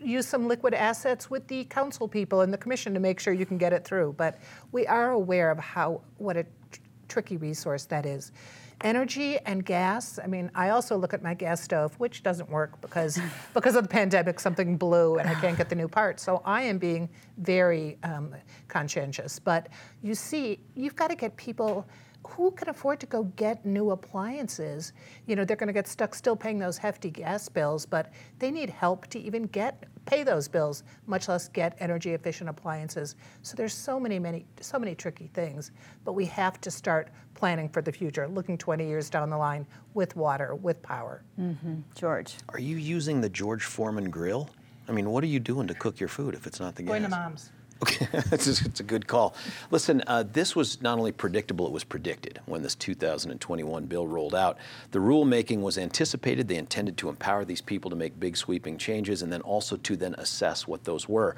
use 0.00 0.26
some 0.26 0.48
liquid 0.48 0.74
assets 0.74 1.30
with 1.30 1.46
the 1.48 1.64
council 1.64 2.08
people 2.08 2.40
and 2.40 2.52
the 2.52 2.58
commission 2.58 2.94
to 2.94 3.00
make 3.00 3.20
sure 3.20 3.32
you 3.32 3.46
can 3.46 3.58
get 3.58 3.72
it 3.72 3.84
through. 3.84 4.14
But 4.16 4.38
we 4.72 4.86
are 4.86 5.10
aware 5.10 5.50
of 5.50 5.58
how 5.58 6.02
what 6.18 6.36
a 6.36 6.44
tr- 6.70 6.80
tricky 7.08 7.36
resource 7.36 7.84
that 7.86 8.06
is. 8.06 8.32
Energy 8.82 9.38
and 9.38 9.64
gas. 9.64 10.18
I 10.22 10.26
mean, 10.26 10.50
I 10.56 10.70
also 10.70 10.96
look 10.96 11.14
at 11.14 11.22
my 11.22 11.34
gas 11.34 11.62
stove, 11.62 11.94
which 11.98 12.24
doesn't 12.24 12.50
work 12.50 12.80
because 12.80 13.20
because 13.54 13.76
of 13.76 13.84
the 13.84 13.88
pandemic, 13.88 14.40
something 14.40 14.76
blew 14.76 15.18
and 15.18 15.28
I 15.28 15.34
can't 15.34 15.56
get 15.56 15.68
the 15.68 15.76
new 15.76 15.88
part. 15.88 16.18
So 16.18 16.42
I 16.44 16.62
am 16.62 16.78
being 16.78 17.08
very 17.38 17.98
um, 18.02 18.34
conscientious. 18.68 19.38
But 19.38 19.68
you 20.02 20.14
see, 20.14 20.58
you've 20.74 20.96
got 20.96 21.10
to 21.10 21.16
get 21.16 21.36
people 21.36 21.86
who 22.26 22.50
can 22.52 22.68
afford 22.68 23.00
to 23.00 23.06
go 23.06 23.24
get 23.36 23.64
new 23.66 23.90
appliances? 23.90 24.92
You 25.26 25.36
know, 25.36 25.44
they're 25.44 25.56
going 25.56 25.68
to 25.68 25.72
get 25.72 25.88
stuck 25.88 26.14
still 26.14 26.36
paying 26.36 26.58
those 26.58 26.78
hefty 26.78 27.10
gas 27.10 27.48
bills, 27.48 27.84
but 27.84 28.12
they 28.38 28.50
need 28.50 28.70
help 28.70 29.06
to 29.08 29.18
even 29.18 29.44
get 29.44 29.84
pay 30.04 30.22
those 30.24 30.48
bills, 30.48 30.82
much 31.06 31.28
less 31.28 31.48
get 31.48 31.76
energy 31.78 32.12
efficient 32.14 32.50
appliances. 32.50 33.14
So 33.42 33.54
there's 33.56 33.74
so 33.74 34.00
many 34.00 34.18
many 34.18 34.46
so 34.60 34.78
many 34.78 34.94
tricky 34.94 35.28
things, 35.34 35.70
but 36.04 36.12
we 36.12 36.26
have 36.26 36.60
to 36.62 36.70
start 36.70 37.08
planning 37.34 37.68
for 37.68 37.82
the 37.82 37.92
future, 37.92 38.28
looking 38.28 38.58
20 38.58 38.86
years 38.86 39.10
down 39.10 39.30
the 39.30 39.36
line 39.36 39.66
with 39.94 40.16
water, 40.16 40.54
with 40.54 40.82
power. 40.82 41.22
Mm-hmm. 41.40 41.76
George. 41.94 42.34
Are 42.50 42.60
you 42.60 42.76
using 42.76 43.20
the 43.20 43.28
George 43.28 43.64
Foreman 43.64 44.10
grill? 44.10 44.50
I 44.88 44.92
mean, 44.92 45.10
what 45.10 45.22
are 45.22 45.28
you 45.28 45.40
doing 45.40 45.66
to 45.68 45.74
cook 45.74 46.00
your 46.00 46.08
food 46.08 46.34
if 46.34 46.46
it's 46.46 46.60
not 46.60 46.74
the 46.74 46.82
Going 46.82 47.02
to 47.02 47.08
gas? 47.08 47.18
moms. 47.18 47.50
Okay, 47.82 48.06
it's, 48.12 48.80
a, 48.80 48.82
good 48.84 49.08
call. 49.08 49.34
Listen, 49.72 50.04
uh, 50.06 50.22
this 50.22 50.54
was 50.54 50.80
not 50.82 50.98
only 50.98 51.10
predictable, 51.10 51.66
it 51.66 51.72
was 51.72 51.82
predicted 51.82 52.40
when 52.46 52.62
this 52.62 52.76
2021 52.76 53.86
bill 53.86 54.06
rolled 54.06 54.36
out. 54.36 54.58
The 54.92 55.00
rulemaking 55.00 55.62
was 55.62 55.78
anticipated. 55.78 56.46
They 56.46 56.56
intended 56.56 56.96
to 56.98 57.08
empower 57.08 57.44
these 57.44 57.60
people 57.60 57.90
to 57.90 57.96
make 57.96 58.20
big 58.20 58.36
sweeping 58.36 58.78
changes 58.78 59.22
and 59.22 59.32
then 59.32 59.40
also 59.40 59.76
to 59.76 59.96
then 59.96 60.14
assess 60.16 60.68
what 60.68 60.84
those 60.84 61.08
were. 61.08 61.34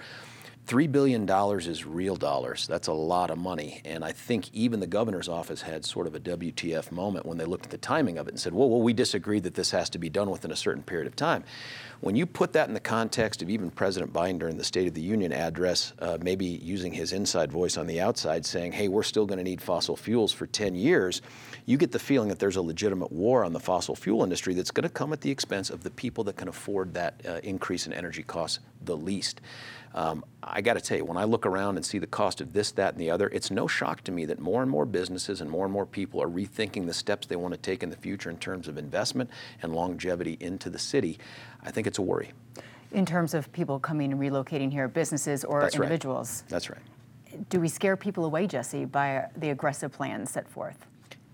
$3 0.66 0.90
billion 0.90 1.28
is 1.68 1.84
real 1.84 2.16
dollars. 2.16 2.66
That's 2.66 2.88
a 2.88 2.92
lot 2.92 3.30
of 3.30 3.36
money. 3.36 3.82
And 3.84 4.02
I 4.02 4.12
think 4.12 4.48
even 4.54 4.80
the 4.80 4.86
governor's 4.86 5.28
office 5.28 5.60
had 5.60 5.84
sort 5.84 6.06
of 6.06 6.14
a 6.14 6.20
WTF 6.20 6.90
moment 6.90 7.26
when 7.26 7.36
they 7.36 7.44
looked 7.44 7.66
at 7.66 7.70
the 7.70 7.78
timing 7.78 8.16
of 8.16 8.28
it 8.28 8.30
and 8.30 8.40
said, 8.40 8.54
well, 8.54 8.70
well, 8.70 8.80
we 8.80 8.94
disagree 8.94 9.40
that 9.40 9.54
this 9.54 9.72
has 9.72 9.90
to 9.90 9.98
be 9.98 10.08
done 10.08 10.30
within 10.30 10.50
a 10.50 10.56
certain 10.56 10.82
period 10.82 11.06
of 11.06 11.14
time. 11.16 11.44
When 12.00 12.16
you 12.16 12.24
put 12.24 12.54
that 12.54 12.68
in 12.68 12.74
the 12.74 12.80
context 12.80 13.42
of 13.42 13.50
even 13.50 13.70
President 13.70 14.12
Biden 14.12 14.38
during 14.38 14.56
the 14.56 14.64
State 14.64 14.88
of 14.88 14.94
the 14.94 15.02
Union 15.02 15.32
address, 15.32 15.92
uh, 15.98 16.16
maybe 16.22 16.46
using 16.46 16.92
his 16.94 17.12
inside 17.12 17.52
voice 17.52 17.76
on 17.76 17.86
the 17.86 18.00
outside 18.00 18.46
saying, 18.46 18.72
hey, 18.72 18.88
we're 18.88 19.02
still 19.02 19.26
going 19.26 19.38
to 19.38 19.44
need 19.44 19.60
fossil 19.60 19.96
fuels 19.96 20.32
for 20.32 20.46
10 20.46 20.74
years, 20.74 21.20
you 21.66 21.76
get 21.76 21.92
the 21.92 21.98
feeling 21.98 22.28
that 22.28 22.38
there's 22.38 22.56
a 22.56 22.62
legitimate 22.62 23.12
war 23.12 23.44
on 23.44 23.52
the 23.52 23.60
fossil 23.60 23.94
fuel 23.94 24.22
industry 24.22 24.54
that's 24.54 24.70
going 24.70 24.82
to 24.82 24.88
come 24.88 25.12
at 25.12 25.20
the 25.20 25.30
expense 25.30 25.68
of 25.68 25.82
the 25.82 25.90
people 25.90 26.24
that 26.24 26.36
can 26.36 26.48
afford 26.48 26.94
that 26.94 27.20
uh, 27.26 27.40
increase 27.42 27.86
in 27.86 27.92
energy 27.92 28.22
costs 28.22 28.60
the 28.84 28.96
least. 28.96 29.40
Um, 29.94 30.24
I 30.42 30.60
got 30.60 30.74
to 30.74 30.80
tell 30.80 30.96
you, 30.98 31.04
when 31.04 31.16
I 31.16 31.24
look 31.24 31.46
around 31.46 31.76
and 31.76 31.86
see 31.86 31.98
the 31.98 32.06
cost 32.06 32.40
of 32.40 32.52
this, 32.52 32.72
that, 32.72 32.94
and 32.94 33.00
the 33.00 33.10
other, 33.10 33.28
it's 33.28 33.50
no 33.50 33.68
shock 33.68 34.02
to 34.04 34.12
me 34.12 34.24
that 34.24 34.40
more 34.40 34.60
and 34.60 34.70
more 34.70 34.84
businesses 34.84 35.40
and 35.40 35.48
more 35.48 35.64
and 35.64 35.72
more 35.72 35.86
people 35.86 36.20
are 36.20 36.28
rethinking 36.28 36.86
the 36.86 36.92
steps 36.92 37.28
they 37.28 37.36
want 37.36 37.54
to 37.54 37.60
take 37.60 37.84
in 37.84 37.90
the 37.90 37.96
future 37.96 38.28
in 38.28 38.36
terms 38.36 38.66
of 38.66 38.76
investment 38.76 39.30
and 39.62 39.72
longevity 39.72 40.36
into 40.40 40.68
the 40.68 40.78
city. 40.78 41.18
I 41.62 41.70
think 41.70 41.86
it's 41.86 41.98
a 41.98 42.02
worry. 42.02 42.32
In 42.90 43.06
terms 43.06 43.34
of 43.34 43.50
people 43.52 43.78
coming 43.78 44.10
and 44.10 44.20
relocating 44.20 44.70
here, 44.70 44.88
businesses 44.88 45.44
or 45.44 45.60
That's 45.60 45.78
right. 45.78 45.84
individuals, 45.84 46.42
That's 46.48 46.70
right. 46.70 47.48
do 47.48 47.60
we 47.60 47.68
scare 47.68 47.96
people 47.96 48.24
away, 48.24 48.48
Jesse, 48.48 48.84
by 48.84 49.28
the 49.36 49.50
aggressive 49.50 49.92
plans 49.92 50.30
set 50.30 50.48
forth? 50.48 50.86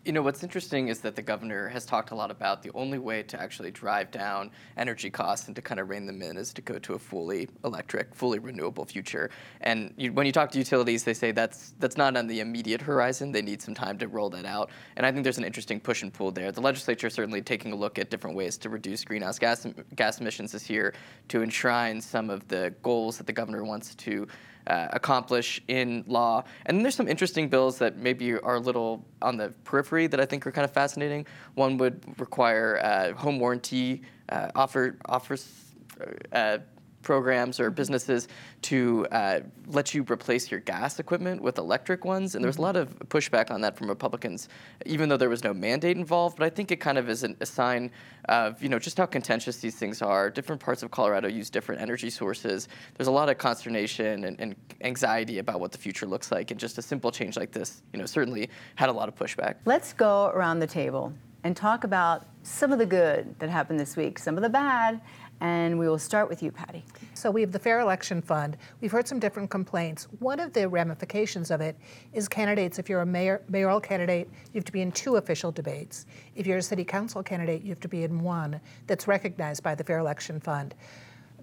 You 0.03 0.13
know, 0.13 0.23
what's 0.23 0.43
interesting 0.43 0.89
is 0.89 1.01
that 1.01 1.15
the 1.15 1.21
governor 1.21 1.69
has 1.69 1.85
talked 1.85 2.11
a 2.11 2.15
lot 2.15 2.31
about 2.31 2.63
the 2.63 2.71
only 2.73 2.99
way 2.99 3.23
to 3.25 3.39
actually 3.39 3.71
drive 3.71 4.11
down 4.11 4.51
energy 4.79 5.11
costs 5.11 5.47
and 5.47 5.55
to 5.55 5.61
kind 5.61 5.79
of 5.79 5.91
rein 5.91 6.07
them 6.07 6.23
in 6.23 6.39
is 6.39 6.55
to 6.55 6.63
go 6.63 6.79
to 6.79 6.95
a 6.95 6.99
fully 6.99 7.51
electric, 7.65 8.15
fully 8.15 8.39
renewable 8.39 8.87
future. 8.87 9.29
And 9.61 9.93
you, 9.99 10.11
when 10.15 10.25
you 10.25 10.33
talk 10.33 10.53
to 10.53 10.59
utilities, 10.59 11.05
they 11.05 11.13
say 11.13 11.33
that's 11.33 11.75
that's 11.81 11.99
not 11.99 12.17
on 12.17 12.27
the 12.27 12.41
immediate 12.41 12.81
horizon. 12.81 13.31
They 13.31 13.43
need 13.43 13.61
some 13.61 13.75
time 13.75 13.99
to 13.99 14.09
roll 14.09 14.31
that 14.31 14.47
out. 14.47 14.71
And 14.97 15.05
I 15.05 15.13
think 15.13 15.23
there's 15.23 15.37
an 15.37 15.45
interesting 15.45 15.79
push 15.79 16.03
and 16.03 16.11
pull 16.11 16.31
there. 16.31 16.51
The 16.51 16.63
legislature 16.63 17.09
is 17.09 17.13
certainly 17.13 17.43
taking 17.43 17.71
a 17.73 17.77
look 17.77 17.99
at 17.99 18.09
different 18.09 18.37
ways 18.37 18.57
to 18.57 18.71
reduce 18.71 19.05
greenhouse 19.05 19.39
gas 19.39 19.67
gas 19.97 20.19
emissions 20.19 20.53
this 20.53 20.71
year 20.71 20.95
to 21.29 21.43
enshrine 21.43 22.01
some 22.01 22.31
of 22.31 22.49
the 22.49 22.75
goals 22.83 23.19
that 23.19 23.27
the 23.27 23.35
governor 23.35 23.65
wants 23.65 23.95
to 23.97 24.27
uh, 24.71 24.89
accomplish 24.93 25.61
in 25.67 26.05
law. 26.07 26.45
And 26.67 26.77
then 26.77 26.83
there's 26.85 26.95
some 26.95 27.09
interesting 27.09 27.49
bills 27.49 27.79
that 27.79 27.97
maybe 27.97 28.35
are 28.35 28.55
a 28.55 28.61
little 28.61 29.05
on 29.21 29.37
the 29.37 29.49
periphery 29.65 30.07
that 30.07 30.21
I 30.21 30.27
think 30.27 30.47
are 30.47 30.53
kind 30.53 30.65
of 30.65 30.71
fascinating. 30.71 31.27
One 31.55 31.77
would 31.79 31.97
require 32.21 32.79
uh, 32.83 33.13
home 33.15 33.41
warranty 33.41 34.03
uh, 34.29 34.51
offer, 34.55 34.97
offers 35.07 35.43
uh, 36.33 36.59
programs 37.03 37.59
or 37.59 37.71
businesses 37.71 38.29
to 38.63 39.07
uh, 39.11 39.41
let 39.69 39.95
you 39.95 40.05
replace 40.11 40.51
your 40.51 40.61
gas 40.61 40.99
equipment 40.99 41.41
with 41.41 41.59
electric 41.59 42.05
ones. 42.05 42.35
And 42.35 42.45
there 42.45 42.49
was 42.49 42.59
a 42.59 42.63
lot 42.63 42.77
of 42.77 42.99
pushback 43.09 43.51
on 43.51 43.61
that 43.63 43.77
from 43.77 43.89
Republicans, 43.89 44.49
even 44.87 45.09
though 45.09 45.17
there 45.17 45.29
was 45.29 45.43
no 45.43 45.55
mandate 45.55 45.97
involved. 45.97 46.37
But 46.39 46.45
I 46.45 46.51
think 46.51 46.71
it 46.71 46.77
kind 46.77 46.99
of 46.99 47.09
is 47.09 47.23
an, 47.23 47.37
a 47.41 47.47
sign 47.47 47.91
of 48.27 48.63
you 48.63 48.69
know 48.69 48.79
just 48.79 48.99
how 48.99 49.07
contentious 49.07 49.57
these 49.59 49.77
things 49.77 50.03
are. 50.03 50.31
Different 50.31 50.61
parts 50.61 50.83
of 50.83 50.91
Colorado 50.91 51.29
use 51.29 51.51
different 51.51 51.81
energy 51.81 52.11
sources. 52.11 52.69
There's 52.97 53.09
a 53.09 53.13
lot 53.13 53.29
of 53.29 53.39
consternation 53.39 54.25
and, 54.25 54.41
and 54.41 54.57
anxiety 54.83 55.39
about 55.39 55.61
what 55.61 55.73
the 55.73 55.79
future 55.79 56.07
looks 56.07 56.31
like. 56.31 56.51
And 56.51 56.61
just 56.61 56.79
a 56.79 56.83
simple 56.83 57.11
change 57.11 57.37
like 57.37 57.53
this, 57.53 57.83
you 57.93 57.99
know, 57.99 58.07
certainly 58.07 58.51
had 58.75 58.89
a 58.89 58.93
lot 58.93 59.09
of 59.09 59.15
pushback. 59.15 59.57
Let's 59.65 59.93
go 59.93 60.27
around 60.27 60.61
the 60.61 60.67
table 60.67 61.13
and 61.45 61.57
talk 61.57 61.85
about 61.85 62.27
some 62.43 62.73
of 62.73 62.79
the 62.79 62.87
good 62.87 63.39
that 63.39 63.49
happened 63.49 63.81
this 63.81 63.97
week, 63.97 64.19
some 64.19 64.37
of 64.37 64.43
the 64.43 64.49
bad, 64.49 65.01
and 65.41 65.79
we 65.79 65.89
will 65.89 65.99
start 65.99 66.29
with 66.29 66.43
you, 66.43 66.53
Patty. 66.53 66.85
So 67.15 67.31
we 67.31 67.41
have 67.41 67.53
the 67.53 67.59
Fair 67.59 67.81
Election 67.81 68.21
Fund. 68.21 68.57
We've 68.81 68.93
heard 68.93 69.09
some 69.09 69.19
different 69.19 69.51
complaints. 69.51 70.07
One 70.19 70.39
of 70.39 70.53
the 70.53 70.69
ramifications 70.69 71.51
of 71.51 71.61
it 71.61 71.77
is 72.13 72.29
candidates, 72.29 72.79
if 72.79 72.89
you're 72.89 73.01
a 73.01 73.07
mayor, 73.07 73.43
mayoral 73.49 73.81
candidate, 73.81 74.29
you 74.53 74.59
have 74.59 74.65
to 74.67 74.73
be 74.73 74.83
in 74.83 74.93
two 74.93 75.17
official 75.17 75.51
debates. 75.51 76.07
If 76.37 76.47
you're 76.47 76.59
a 76.59 76.63
city 76.63 76.85
council 76.85 77.23
candidate, 77.23 77.63
you 77.63 77.71
have 77.71 77.81
to 77.81 77.89
be 77.89 78.05
in 78.05 78.21
one 78.21 78.61
that's 78.87 79.09
recognized 79.09 79.63
by 79.63 79.75
the 79.75 79.85
Fair 79.85 79.99
Election 79.99 80.41
Fund. 80.41 80.75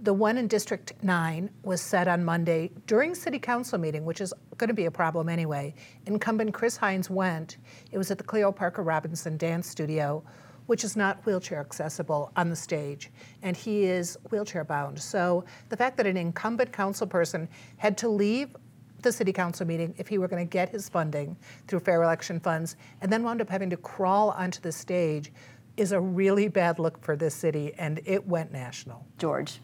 The 0.04 0.14
one 0.14 0.38
in 0.38 0.48
District 0.48 0.94
9 1.02 1.50
was 1.64 1.82
set 1.82 2.08
on 2.08 2.24
Monday 2.24 2.70
during 2.86 3.16
city 3.16 3.40
council 3.40 3.80
meeting, 3.80 4.06
which 4.06 4.22
is 4.22 4.32
going 4.58 4.68
to 4.68 4.74
be 4.76 4.86
a 4.86 4.92
problem 4.92 5.28
anyway. 5.28 5.74
Incumbent 6.06 6.54
Chris 6.54 6.78
Hinds 6.78 7.10
went. 7.10 7.58
It 7.92 7.98
was 7.98 8.12
at 8.12 8.20
the 8.20 8.24
Cleo 8.24 8.52
Parker 8.52 8.84
Robinson 8.84 9.38
Dance 9.38 9.68
Studio 9.68 10.24
which 10.68 10.84
is 10.84 10.96
not 10.96 11.26
wheelchair 11.26 11.60
accessible 11.60 12.32
on 12.36 12.50
the 12.50 12.56
stage, 12.56 13.10
and 13.42 13.58
he 13.58 13.86
is 13.86 14.18
wheelchair 14.32 14.64
bound. 14.64 15.00
So 15.00 15.44
the 15.70 15.78
fact 15.78 15.98
that 15.98 16.06
an 16.06 16.18
incumbent 16.18 16.72
council 16.72 17.08
person 17.08 17.50
had 17.78 17.98
to 17.98 18.10
leave 18.10 18.56
the 19.02 19.12
city 19.12 19.34
council 19.34 19.66
meeting 19.66 19.94
if 19.98 20.08
he 20.08 20.18
were 20.18 20.28
going 20.28 20.46
to 20.46 20.50
get 20.50 20.70
his 20.70 20.90
funding 20.90 21.36
through 21.68 21.80
fair 21.80 22.02
election 22.04 22.40
funds 22.40 22.76
and 23.02 23.12
then 23.12 23.24
wound 23.24 23.42
up 23.42 23.50
having 23.50 23.70
to 23.70 23.78
crawl 23.78 24.32
onto 24.32 24.60
the 24.62 24.72
stage 24.72 25.32
is 25.78 25.92
a 25.92 26.00
really 26.00 26.48
bad 26.48 26.80
look 26.80 27.04
for 27.04 27.16
this 27.16 27.36
city, 27.36 27.72
and 27.78 28.02
it 28.06 28.28
went 28.28 28.52
national. 28.52 29.06
George. 29.18 29.60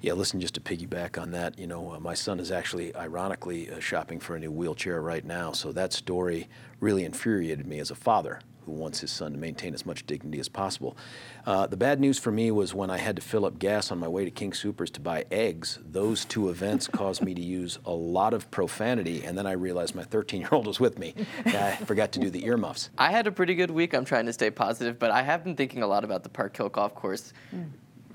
Yeah, 0.00 0.14
listen, 0.14 0.40
just 0.40 0.54
to 0.54 0.60
piggyback 0.62 1.20
on 1.20 1.30
that, 1.32 1.58
you 1.58 1.66
know, 1.66 1.92
uh, 1.92 2.00
my 2.00 2.14
son 2.14 2.40
is 2.40 2.50
actually, 2.50 2.96
ironically, 2.96 3.70
uh, 3.70 3.78
shopping 3.80 4.18
for 4.18 4.34
a 4.34 4.40
new 4.40 4.50
wheelchair 4.50 5.02
right 5.02 5.22
now. 5.22 5.52
So 5.52 5.72
that 5.72 5.92
story 5.92 6.48
really 6.80 7.04
infuriated 7.04 7.66
me 7.66 7.78
as 7.80 7.90
a 7.90 7.94
father 7.94 8.40
who 8.66 8.72
wants 8.72 9.00
his 9.00 9.10
son 9.10 9.32
to 9.32 9.38
maintain 9.38 9.74
as 9.74 9.84
much 9.84 10.06
dignity 10.06 10.38
as 10.38 10.48
possible. 10.48 10.96
Uh, 11.46 11.66
the 11.66 11.76
bad 11.76 12.00
news 12.00 12.18
for 12.18 12.30
me 12.30 12.50
was 12.50 12.74
when 12.74 12.90
I 12.90 12.98
had 12.98 13.16
to 13.16 13.22
fill 13.22 13.44
up 13.44 13.58
gas 13.58 13.90
on 13.90 13.98
my 13.98 14.08
way 14.08 14.24
to 14.24 14.30
King 14.30 14.52
Soopers 14.52 14.90
to 14.92 15.00
buy 15.00 15.24
eggs. 15.30 15.78
Those 15.84 16.24
two 16.24 16.48
events 16.48 16.86
caused 16.92 17.22
me 17.22 17.34
to 17.34 17.42
use 17.42 17.78
a 17.84 17.92
lot 17.92 18.34
of 18.34 18.50
profanity, 18.50 19.24
and 19.24 19.36
then 19.36 19.46
I 19.46 19.52
realized 19.52 19.94
my 19.94 20.04
13 20.04 20.40
year 20.40 20.50
old 20.52 20.66
was 20.66 20.80
with 20.80 20.98
me. 20.98 21.14
I 21.46 21.76
forgot 21.84 22.12
to 22.12 22.20
do 22.20 22.30
the 22.30 22.44
earmuffs. 22.44 22.90
I 22.98 23.10
had 23.10 23.26
a 23.26 23.32
pretty 23.32 23.54
good 23.54 23.70
week. 23.70 23.94
I'm 23.94 24.04
trying 24.04 24.26
to 24.26 24.32
stay 24.32 24.50
positive, 24.50 24.98
but 24.98 25.10
I 25.10 25.22
have 25.22 25.44
been 25.44 25.56
thinking 25.56 25.82
a 25.82 25.86
lot 25.86 26.04
about 26.04 26.22
the 26.22 26.28
Park 26.28 26.56
Hill 26.56 26.68
Golf 26.68 26.94
Course. 26.94 27.32
Mm 27.54 27.70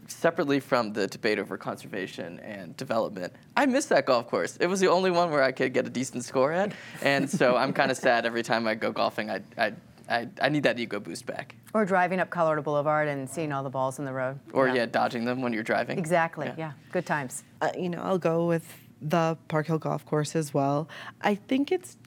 separately 0.08 0.60
from 0.60 0.94
the 0.94 1.08
debate 1.08 1.40
over 1.40 1.58
conservation 1.58 2.40
and 2.40 2.76
development, 2.78 3.34
I 3.56 3.66
missed 3.66 3.90
that 3.90 4.06
golf 4.06 4.28
course. 4.28 4.58
It 4.58 4.68
was 4.68 4.80
the 4.80 4.88
only 4.88 5.12
one 5.12 5.32
where 5.32 5.44
I 5.44 5.52
could 5.52 5.74
get 5.74 5.88
a 5.88 5.90
decent 5.90 6.24
score 6.24 6.52
at, 6.52 6.74
and 7.02 7.30
so 7.30 7.56
I'm 7.56 7.74
kind 7.74 7.92
of 7.92 7.98
sad 7.98 8.26
every 8.26 8.44
time 8.44 8.68
I 8.68 8.76
go 8.76 8.92
golfing. 8.92 9.30
I, 9.30 9.42
I 9.58 9.74
I, 10.10 10.28
I 10.42 10.50
need 10.50 10.64
that 10.64 10.80
ego 10.80 11.00
boost 11.00 11.26
back. 11.26 11.56
Or 11.74 11.86
driving 11.86 12.20
up 12.20 12.30
Colorado 12.30 12.62
Boulevard 12.62 13.08
and 13.08 13.30
seeing 13.30 13.52
all 13.52 13.64
the 13.64 13.70
balls 13.70 14.00
in 14.00 14.06
the 14.06 14.14
road. 14.14 14.40
Or, 14.54 14.68
yeah, 14.68 14.74
yeah 14.74 14.86
dodging 14.86 15.26
them 15.26 15.42
when 15.42 15.54
you're 15.54 15.64
driving. 15.64 15.98
Exactly, 15.98 16.48
yeah. 16.48 16.56
yeah. 16.58 16.72
Good 16.92 17.06
times. 17.06 17.44
Uh, 17.62 17.72
you 17.78 17.90
know, 17.90 18.02
I'll 18.02 18.20
go 18.20 18.48
with 18.48 18.72
the 19.02 19.38
Park 19.48 19.68
Hill 19.68 19.80
Golf 19.80 20.06
Course 20.06 20.36
as 20.36 20.54
well. 20.54 20.88
I 21.22 21.36
think 21.36 21.72
it's 21.72 21.98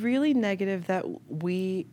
really 0.00 0.34
negative 0.34 0.86
that 0.86 1.04
we, 1.30 1.86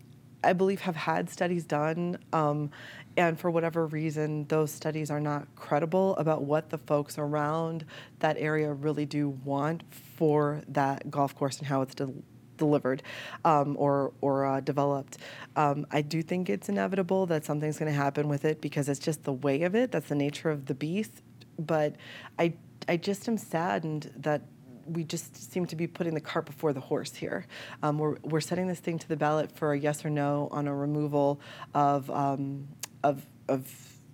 I 0.43 0.53
believe, 0.53 0.81
have 0.81 0.95
had 0.95 1.29
studies 1.29 1.65
done. 1.65 2.17
Um, 2.31 2.71
and 3.15 3.39
for 3.39 3.51
whatever 3.51 3.85
reason, 3.85 4.45
those 4.47 4.71
studies 4.71 5.11
are 5.11 5.19
not 5.19 5.47
credible 5.55 6.15
about 6.15 6.43
what 6.43 6.69
the 6.69 6.79
folks 6.79 7.17
around 7.17 7.85
that 8.19 8.37
area 8.39 8.73
really 8.73 9.05
do 9.05 9.29
want 9.29 9.83
for 9.91 10.63
that 10.69 11.11
golf 11.11 11.35
course 11.35 11.59
and 11.59 11.67
how 11.67 11.81
it's 11.81 11.93
de- 11.93 12.11
delivered 12.57 13.03
um, 13.45 13.75
or 13.79 14.13
or 14.21 14.45
uh, 14.45 14.59
developed. 14.59 15.17
Um, 15.55 15.85
I 15.91 16.01
do 16.01 16.21
think 16.21 16.49
it's 16.49 16.69
inevitable 16.69 17.25
that 17.27 17.45
something's 17.45 17.77
going 17.77 17.91
to 17.91 17.97
happen 17.97 18.27
with 18.27 18.45
it 18.45 18.61
because 18.61 18.89
it's 18.89 18.99
just 18.99 19.23
the 19.23 19.33
way 19.33 19.63
of 19.63 19.75
it. 19.75 19.91
That's 19.91 20.09
the 20.09 20.15
nature 20.15 20.49
of 20.49 20.65
the 20.65 20.75
beast. 20.75 21.21
But 21.59 21.95
I 22.39 22.53
I 22.87 22.97
just 22.97 23.27
am 23.27 23.37
saddened 23.37 24.11
that 24.17 24.41
we 24.85 25.03
just 25.03 25.51
seem 25.51 25.65
to 25.67 25.75
be 25.75 25.87
putting 25.87 26.13
the 26.13 26.21
cart 26.21 26.45
before 26.45 26.73
the 26.73 26.79
horse 26.79 27.15
here. 27.15 27.45
Um, 27.81 27.97
we're, 27.97 28.17
we're 28.23 28.41
setting 28.41 28.67
this 28.67 28.79
thing 28.79 28.99
to 28.99 29.07
the 29.07 29.15
ballot 29.15 29.51
for 29.51 29.73
a 29.73 29.79
yes 29.79 30.03
or 30.03 30.09
no 30.09 30.49
on 30.51 30.67
a 30.67 30.75
removal 30.75 31.39
of, 31.73 32.09
um, 32.11 32.67
of, 33.03 33.25
of 33.47 33.71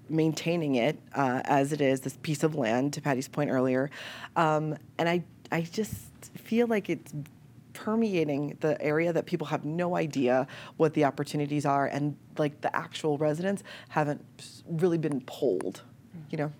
maintaining 0.09 0.75
it 0.75 0.99
uh, 1.13 1.41
as 1.45 1.73
it 1.73 1.81
is, 1.81 2.01
this 2.01 2.17
piece 2.21 2.43
of 2.43 2.55
land, 2.55 2.93
to 2.93 3.01
Patty's 3.01 3.27
point 3.27 3.49
earlier. 3.49 3.89
Um, 4.35 4.77
and 4.97 5.09
I, 5.09 5.23
I 5.51 5.61
just 5.61 5.97
feel 6.37 6.67
like 6.67 6.89
it's 6.89 7.13
permeating 7.83 8.57
the 8.59 8.79
area 8.81 9.13
that 9.13 9.25
people 9.25 9.47
have 9.47 9.63
no 9.63 9.95
idea 9.95 10.45
what 10.77 10.93
the 10.93 11.05
opportunities 11.05 11.65
are 11.65 11.87
and 11.87 12.15
like 12.37 12.59
the 12.61 12.75
actual 12.75 13.17
residents 13.17 13.63
haven't 13.87 14.21
really 14.67 14.97
been 14.97 15.21
polled 15.21 15.81
you 16.29 16.37
know 16.37 16.51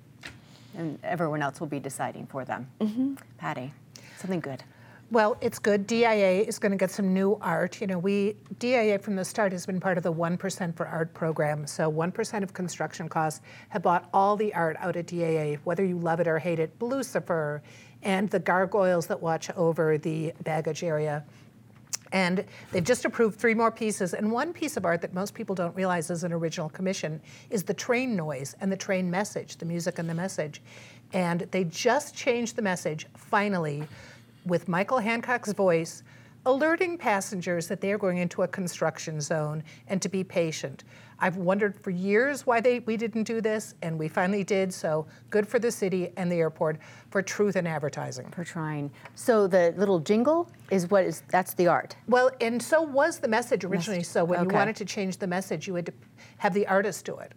and 0.78 0.98
everyone 1.04 1.42
else 1.42 1.60
will 1.60 1.68
be 1.68 1.80
deciding 1.80 2.26
for 2.28 2.46
them 2.46 2.68
mm-hmm. 2.80 3.16
patty 3.38 3.74
something 4.18 4.40
good 4.40 4.64
well, 5.12 5.38
it's 5.42 5.58
good. 5.58 5.88
DIA 5.88 6.42
is 6.44 6.60
going 6.60 6.72
to 6.72 6.78
get 6.78 6.92
some 6.92 7.16
new 7.16 7.36
art. 7.42 7.82
You 7.82 7.88
know, 7.88 7.98
we 7.98 8.36
DIA 8.60 9.00
from 9.00 9.16
the 9.16 9.26
start 9.26 9.52
has 9.54 9.66
been 9.66 9.80
part 9.80 9.98
of 9.98 10.04
the 10.04 10.14
1% 10.14 10.76
for 10.76 10.88
Art 10.88 11.12
program. 11.16 11.66
So 11.66 11.92
1% 11.92 12.44
of 12.44 12.54
construction 12.54 13.10
costs 13.10 13.42
have 13.70 13.82
bought 13.82 14.08
all 14.14 14.36
the 14.36 14.54
art 14.54 14.78
out 14.80 14.96
of 14.96 15.08
DIA, 15.08 15.58
whether 15.64 15.84
you 15.84 15.98
love 15.98 16.20
it 16.20 16.28
or 16.28 16.38
hate 16.38 16.60
it. 16.60 16.80
Lucifer, 16.80 17.64
and 18.04 18.30
the 18.30 18.40
gargoyles 18.40 19.08
that 19.08 19.22
watch 19.22 19.50
over 19.52 19.98
the 19.98 20.34
baggage 20.44 20.84
area. 20.84 21.24
And 22.12 22.44
they've 22.72 22.84
just 22.84 23.06
approved 23.06 23.40
three 23.40 23.54
more 23.54 23.72
pieces. 23.72 24.14
And 24.14 24.32
one 24.32 24.52
piece 24.52 24.78
of 24.78 24.86
art 24.86 25.02
that 25.02 25.14
most 25.14 25.34
people 25.34 25.54
don't 25.54 25.76
realize 25.76 26.10
is 26.10 26.24
an 26.24 26.34
original 26.34 26.70
commission 26.70 27.22
is 27.50 27.64
the 27.64 27.74
train 27.74 28.16
noise 28.16 28.56
and 28.62 28.72
the 28.72 28.78
train 28.78 29.12
message, 29.12 29.58
the 29.58 29.66
music 29.66 30.00
and 30.00 30.10
the 30.10 30.16
message. 30.16 30.62
And 31.14 31.42
they 31.52 31.66
just 31.66 32.16
changed 32.16 32.56
the 32.56 32.62
message, 32.62 33.06
finally, 33.16 33.84
with 34.46 34.68
Michael 34.68 35.00
Hancock's 35.00 35.54
voice, 35.54 36.04
alerting 36.46 36.98
passengers 36.98 37.68
that 37.68 37.82
they 37.82 37.92
are 37.92 37.98
going 37.98 38.18
into 38.18 38.44
a 38.44 38.48
construction 38.48 39.20
zone 39.20 39.64
and 39.88 40.02
to 40.02 40.10
be 40.10 40.24
patient. 40.24 40.84
I've 41.20 41.36
wondered 41.36 41.78
for 41.84 41.90
years 41.90 42.46
why 42.46 42.62
they, 42.62 42.80
we 42.80 42.96
didn't 42.96 43.24
do 43.24 43.42
this, 43.42 43.76
and 43.82 44.00
we 44.00 44.08
finally 44.08 44.44
did. 44.44 44.74
So 44.74 45.06
good 45.30 45.46
for 45.46 45.60
the 45.60 45.72
city 45.72 46.12
and 46.16 46.32
the 46.32 46.38
airport 46.38 46.78
for 47.12 47.22
truth 47.22 47.58
in 47.58 47.68
advertising. 47.68 48.30
For 48.32 48.46
trying. 48.46 48.90
So 49.16 49.48
the 49.48 49.74
little 49.76 50.00
jingle 50.00 50.50
is 50.72 50.90
what 50.90 51.04
is 51.04 51.24
that's 51.30 51.54
the 51.56 51.68
art. 51.68 51.96
Well, 52.08 52.32
and 52.40 52.62
so 52.62 52.82
was 52.82 53.20
the 53.20 53.28
message 53.28 53.66
originally. 53.66 54.04
So 54.04 54.24
when 54.24 54.40
okay. 54.40 54.50
you 54.50 54.58
wanted 54.58 54.78
to 54.78 54.86
change 54.86 55.18
the 55.18 55.28
message, 55.28 55.68
you 55.68 55.76
had 55.76 55.88
to 55.88 55.94
have 56.38 56.54
the 56.54 56.66
artist 56.68 57.04
do 57.04 57.18
it, 57.18 57.34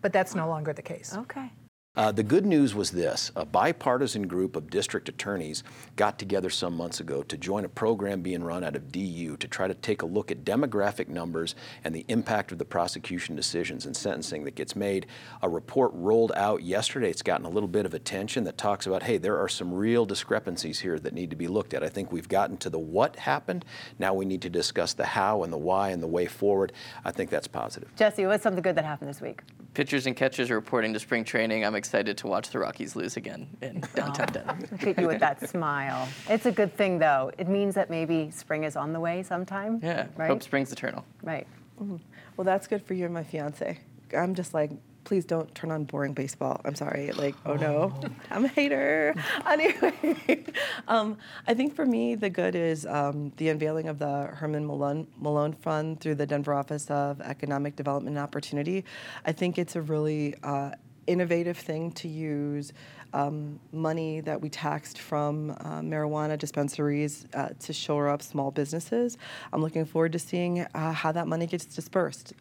but 0.00 0.12
that's 0.12 0.34
no 0.34 0.48
longer 0.48 0.72
the 0.72 0.82
case. 0.82 1.14
Okay. 1.14 1.50
Uh, 1.98 2.12
the 2.12 2.22
good 2.22 2.46
news 2.46 2.76
was 2.76 2.92
this 2.92 3.32
a 3.34 3.44
bipartisan 3.44 4.28
group 4.28 4.54
of 4.54 4.70
district 4.70 5.08
attorneys 5.08 5.64
got 5.96 6.16
together 6.16 6.48
some 6.48 6.72
months 6.72 7.00
ago 7.00 7.24
to 7.24 7.36
join 7.36 7.64
a 7.64 7.68
program 7.68 8.22
being 8.22 8.44
run 8.44 8.62
out 8.62 8.76
of 8.76 8.92
DU 8.92 9.36
to 9.36 9.48
try 9.48 9.66
to 9.66 9.74
take 9.74 10.02
a 10.02 10.06
look 10.06 10.30
at 10.30 10.44
demographic 10.44 11.08
numbers 11.08 11.56
and 11.82 11.92
the 11.92 12.04
impact 12.06 12.52
of 12.52 12.58
the 12.58 12.64
prosecution 12.64 13.34
decisions 13.34 13.84
and 13.84 13.96
sentencing 13.96 14.44
that 14.44 14.54
gets 14.54 14.76
made. 14.76 15.06
A 15.42 15.48
report 15.48 15.90
rolled 15.92 16.30
out 16.36 16.62
yesterday. 16.62 17.10
It's 17.10 17.20
gotten 17.20 17.44
a 17.44 17.50
little 17.50 17.68
bit 17.68 17.84
of 17.84 17.94
attention 17.94 18.44
that 18.44 18.56
talks 18.56 18.86
about 18.86 19.02
hey, 19.02 19.18
there 19.18 19.36
are 19.36 19.48
some 19.48 19.74
real 19.74 20.06
discrepancies 20.06 20.78
here 20.78 21.00
that 21.00 21.12
need 21.12 21.30
to 21.30 21.36
be 21.36 21.48
looked 21.48 21.74
at. 21.74 21.82
I 21.82 21.88
think 21.88 22.12
we've 22.12 22.28
gotten 22.28 22.56
to 22.58 22.70
the 22.70 22.78
what 22.78 23.16
happened. 23.16 23.64
Now 23.98 24.14
we 24.14 24.24
need 24.24 24.42
to 24.42 24.50
discuss 24.50 24.94
the 24.94 25.04
how 25.04 25.42
and 25.42 25.52
the 25.52 25.58
why 25.58 25.88
and 25.88 26.00
the 26.00 26.06
way 26.06 26.26
forward. 26.26 26.72
I 27.04 27.10
think 27.10 27.28
that's 27.28 27.48
positive. 27.48 27.92
Jesse, 27.96 28.24
what's 28.24 28.44
something 28.44 28.62
good 28.62 28.76
that 28.76 28.84
happened 28.84 29.10
this 29.10 29.20
week? 29.20 29.40
Pitchers 29.74 30.06
and 30.06 30.16
catchers 30.16 30.48
are 30.48 30.54
reporting 30.54 30.92
to 30.92 31.00
spring 31.00 31.24
training. 31.24 31.64
I'm 31.64 31.74
excited 31.74 31.87
to 31.90 32.26
watch 32.26 32.50
the 32.50 32.58
Rockies 32.58 32.94
lose 32.96 33.16
again 33.16 33.48
in 33.62 33.82
downtown 33.94 34.28
Denver. 34.32 34.56
Look 34.70 34.86
at 34.86 34.98
you 34.98 35.06
with 35.08 35.20
that 35.20 35.48
smile. 35.48 36.08
It's 36.28 36.46
a 36.46 36.52
good 36.52 36.74
thing, 36.76 36.98
though. 36.98 37.30
It 37.38 37.48
means 37.48 37.74
that 37.74 37.90
maybe 37.90 38.30
spring 38.30 38.64
is 38.64 38.76
on 38.76 38.92
the 38.92 39.00
way 39.00 39.22
sometime. 39.22 39.80
Yeah, 39.82 40.06
Right? 40.16 40.28
hope 40.28 40.42
spring's 40.42 40.72
eternal. 40.72 41.04
Right. 41.22 41.46
Well, 41.78 42.44
that's 42.44 42.66
good 42.66 42.82
for 42.84 42.94
you 42.94 43.04
and 43.04 43.14
my 43.14 43.24
fiance. 43.24 43.78
I'm 44.16 44.34
just 44.34 44.52
like, 44.54 44.70
please 45.04 45.24
don't 45.24 45.52
turn 45.54 45.70
on 45.70 45.84
boring 45.84 46.12
baseball. 46.12 46.60
I'm 46.64 46.74
sorry. 46.74 47.12
Like, 47.12 47.34
oh 47.46 47.54
no, 47.54 47.98
I'm 48.30 48.44
a 48.44 48.48
hater. 48.48 49.14
Anyway, 49.46 50.44
um, 50.88 51.16
I 51.46 51.54
think 51.54 51.74
for 51.74 51.86
me, 51.86 52.14
the 52.14 52.28
good 52.30 52.54
is 52.54 52.84
um, 52.84 53.32
the 53.38 53.48
unveiling 53.48 53.88
of 53.88 53.98
the 53.98 54.24
Herman 54.26 54.66
Malone, 54.66 55.06
Malone 55.18 55.52
Fund 55.54 56.00
through 56.00 56.16
the 56.16 56.26
Denver 56.26 56.52
Office 56.52 56.90
of 56.90 57.20
Economic 57.22 57.76
Development 57.76 58.16
and 58.16 58.22
Opportunity. 58.22 58.84
I 59.24 59.32
think 59.32 59.56
it's 59.58 59.74
a 59.76 59.80
really 59.82 60.34
uh, 60.42 60.72
innovative 61.12 61.56
thing 61.56 61.90
to 61.92 62.08
use 62.08 62.72
um, 63.14 63.58
money 63.72 64.20
that 64.20 64.40
we 64.40 64.48
taxed 64.50 64.98
from 64.98 65.50
uh, 65.50 65.80
marijuana 65.80 66.36
dispensaries 66.38 67.26
uh, 67.34 67.48
to 67.60 67.72
shore 67.72 68.08
up 68.08 68.20
small 68.22 68.50
businesses. 68.50 69.16
I'm 69.52 69.62
looking 69.62 69.86
forward 69.86 70.12
to 70.12 70.18
seeing 70.18 70.60
uh, 70.74 70.92
how 70.92 71.12
that 71.12 71.26
money 71.26 71.46
gets 71.46 71.64
dispersed. 71.64 72.34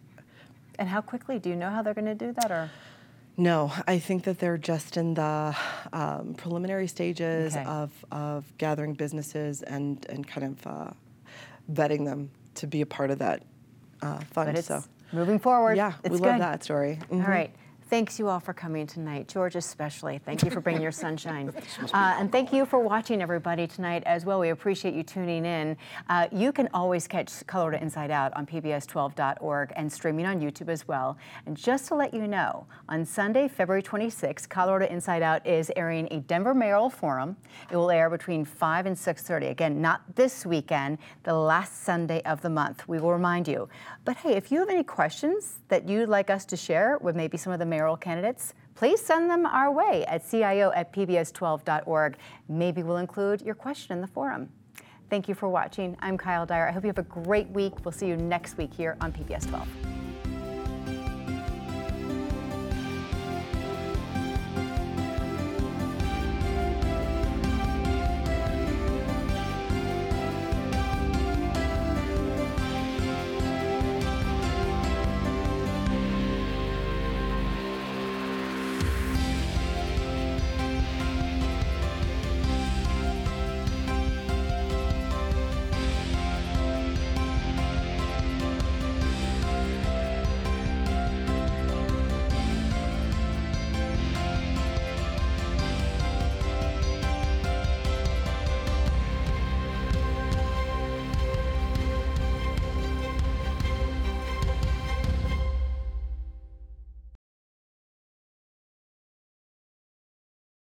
And 0.77 0.89
how 0.89 1.01
quickly? 1.01 1.39
Do 1.39 1.49
you 1.49 1.55
know 1.55 1.69
how 1.69 1.81
they're 1.81 1.93
going 1.93 2.05
to 2.05 2.15
do 2.15 2.33
that, 2.33 2.51
or? 2.51 2.69
No, 3.37 3.71
I 3.87 3.99
think 3.99 4.23
that 4.25 4.39
they're 4.39 4.57
just 4.57 4.97
in 4.97 5.13
the 5.13 5.55
um, 5.93 6.33
preliminary 6.35 6.87
stages 6.87 7.55
Okay. 7.55 7.63
of, 7.65 7.91
of 8.11 8.45
gathering 8.57 8.93
businesses 8.93 9.61
and, 9.63 10.05
and 10.09 10.27
kind 10.27 10.45
of 10.47 10.67
uh, 10.67 10.91
vetting 11.71 12.03
them 12.05 12.29
to 12.55 12.67
be 12.67 12.81
a 12.81 12.85
part 12.85 13.11
of 13.11 13.19
that 13.19 13.43
uh, 14.01 14.19
fund. 14.31 14.57
So, 14.63 14.83
moving 15.13 15.39
forward. 15.39 15.77
yeah, 15.77 15.93
it's 16.03 16.11
we 16.13 16.17
good. 16.19 16.25
love 16.25 16.39
that 16.39 16.63
story. 16.63 16.99
All 17.11 17.17
Mhm. 17.19 17.27
right. 17.27 17.55
Thanks 17.89 18.19
you 18.19 18.27
all 18.27 18.41
for 18.41 18.53
coming 18.53 18.85
tonight. 18.85 19.29
George, 19.29 19.55
especially. 19.55 20.17
Thank 20.17 20.43
you 20.43 20.49
for 20.51 20.59
bringing 20.59 20.81
your 20.81 20.91
sunshine. 21.05 21.53
Uh, 21.93 22.17
and 22.19 22.29
thank 22.29 22.51
you 22.51 22.65
for 22.65 22.79
watching, 22.79 23.21
everybody, 23.21 23.65
tonight 23.65 24.03
as 24.05 24.25
well. 24.25 24.41
We 24.41 24.49
appreciate 24.49 24.93
you 24.93 25.03
tuning 25.03 25.45
in. 25.45 25.77
Uh, 26.09 26.27
you 26.33 26.51
can 26.51 26.67
always 26.73 27.07
catch 27.07 27.47
Colorado 27.47 27.81
Inside 27.81 28.11
Out 28.11 28.35
on 28.35 28.45
PBS12.org 28.45 29.71
and 29.77 29.89
streaming 29.89 30.25
on 30.25 30.41
YouTube 30.41 30.67
as 30.67 30.85
well. 30.85 31.17
And 31.45 31.55
just 31.55 31.87
to 31.87 31.95
let 31.95 32.13
you 32.13 32.27
know, 32.27 32.67
on 32.89 33.05
Sunday, 33.05 33.47
February 33.47 33.83
26th, 33.83 34.49
Colorado 34.49 34.87
Inside 34.87 35.21
Out 35.21 35.47
is 35.47 35.71
airing 35.77 36.09
a 36.11 36.19
Denver 36.19 36.53
Mayoral 36.53 36.89
Forum. 36.89 37.37
It 37.71 37.77
will 37.77 37.89
air 37.89 38.09
between 38.09 38.43
5 38.43 38.85
and 38.85 38.97
6.30. 38.97 39.49
Again, 39.49 39.81
not 39.81 40.01
this 40.15 40.45
weekend, 40.45 40.97
the 41.23 41.33
last 41.33 41.83
Sunday 41.85 42.21
of 42.23 42.41
the 42.41 42.49
month. 42.49 42.85
We 42.89 42.99
will 42.99 43.13
remind 43.13 43.47
you. 43.47 43.69
But 44.03 44.17
hey, 44.17 44.33
if 44.33 44.51
you 44.51 44.59
have 44.59 44.69
any 44.69 44.83
questions 44.83 45.59
that 45.69 45.87
you'd 45.87 46.09
like 46.09 46.29
us 46.29 46.43
to 46.45 46.57
share 46.57 46.97
with 46.97 47.15
maybe 47.15 47.37
some 47.37 47.53
of 47.53 47.59
the 47.59 47.76
mayoral 47.77 47.97
candidates, 47.97 48.55
please 48.73 48.99
send 48.99 49.29
them 49.29 49.45
our 49.45 49.71
way 49.71 50.03
at 50.07 50.25
cio 50.25 50.71
at 50.71 50.91
pbs12.org. 50.91 52.17
Maybe 52.49 52.81
we'll 52.81 52.97
include 52.97 53.41
your 53.41 53.55
question 53.55 53.93
in 53.93 54.01
the 54.01 54.07
forum. 54.07 54.49
Thank 55.09 55.29
you 55.29 55.35
for 55.35 55.47
watching. 55.47 55.95
I'm 55.99 56.17
Kyle 56.17 56.45
Dyer. 56.45 56.67
I 56.67 56.71
hope 56.71 56.83
you 56.83 56.89
have 56.89 56.97
a 56.97 57.03
great 57.03 57.49
week. 57.49 57.73
We'll 57.85 57.91
see 57.91 58.07
you 58.07 58.17
next 58.17 58.57
week 58.57 58.73
here 58.73 58.97
on 58.99 59.13
PBS 59.13 59.47
12. 59.47 59.96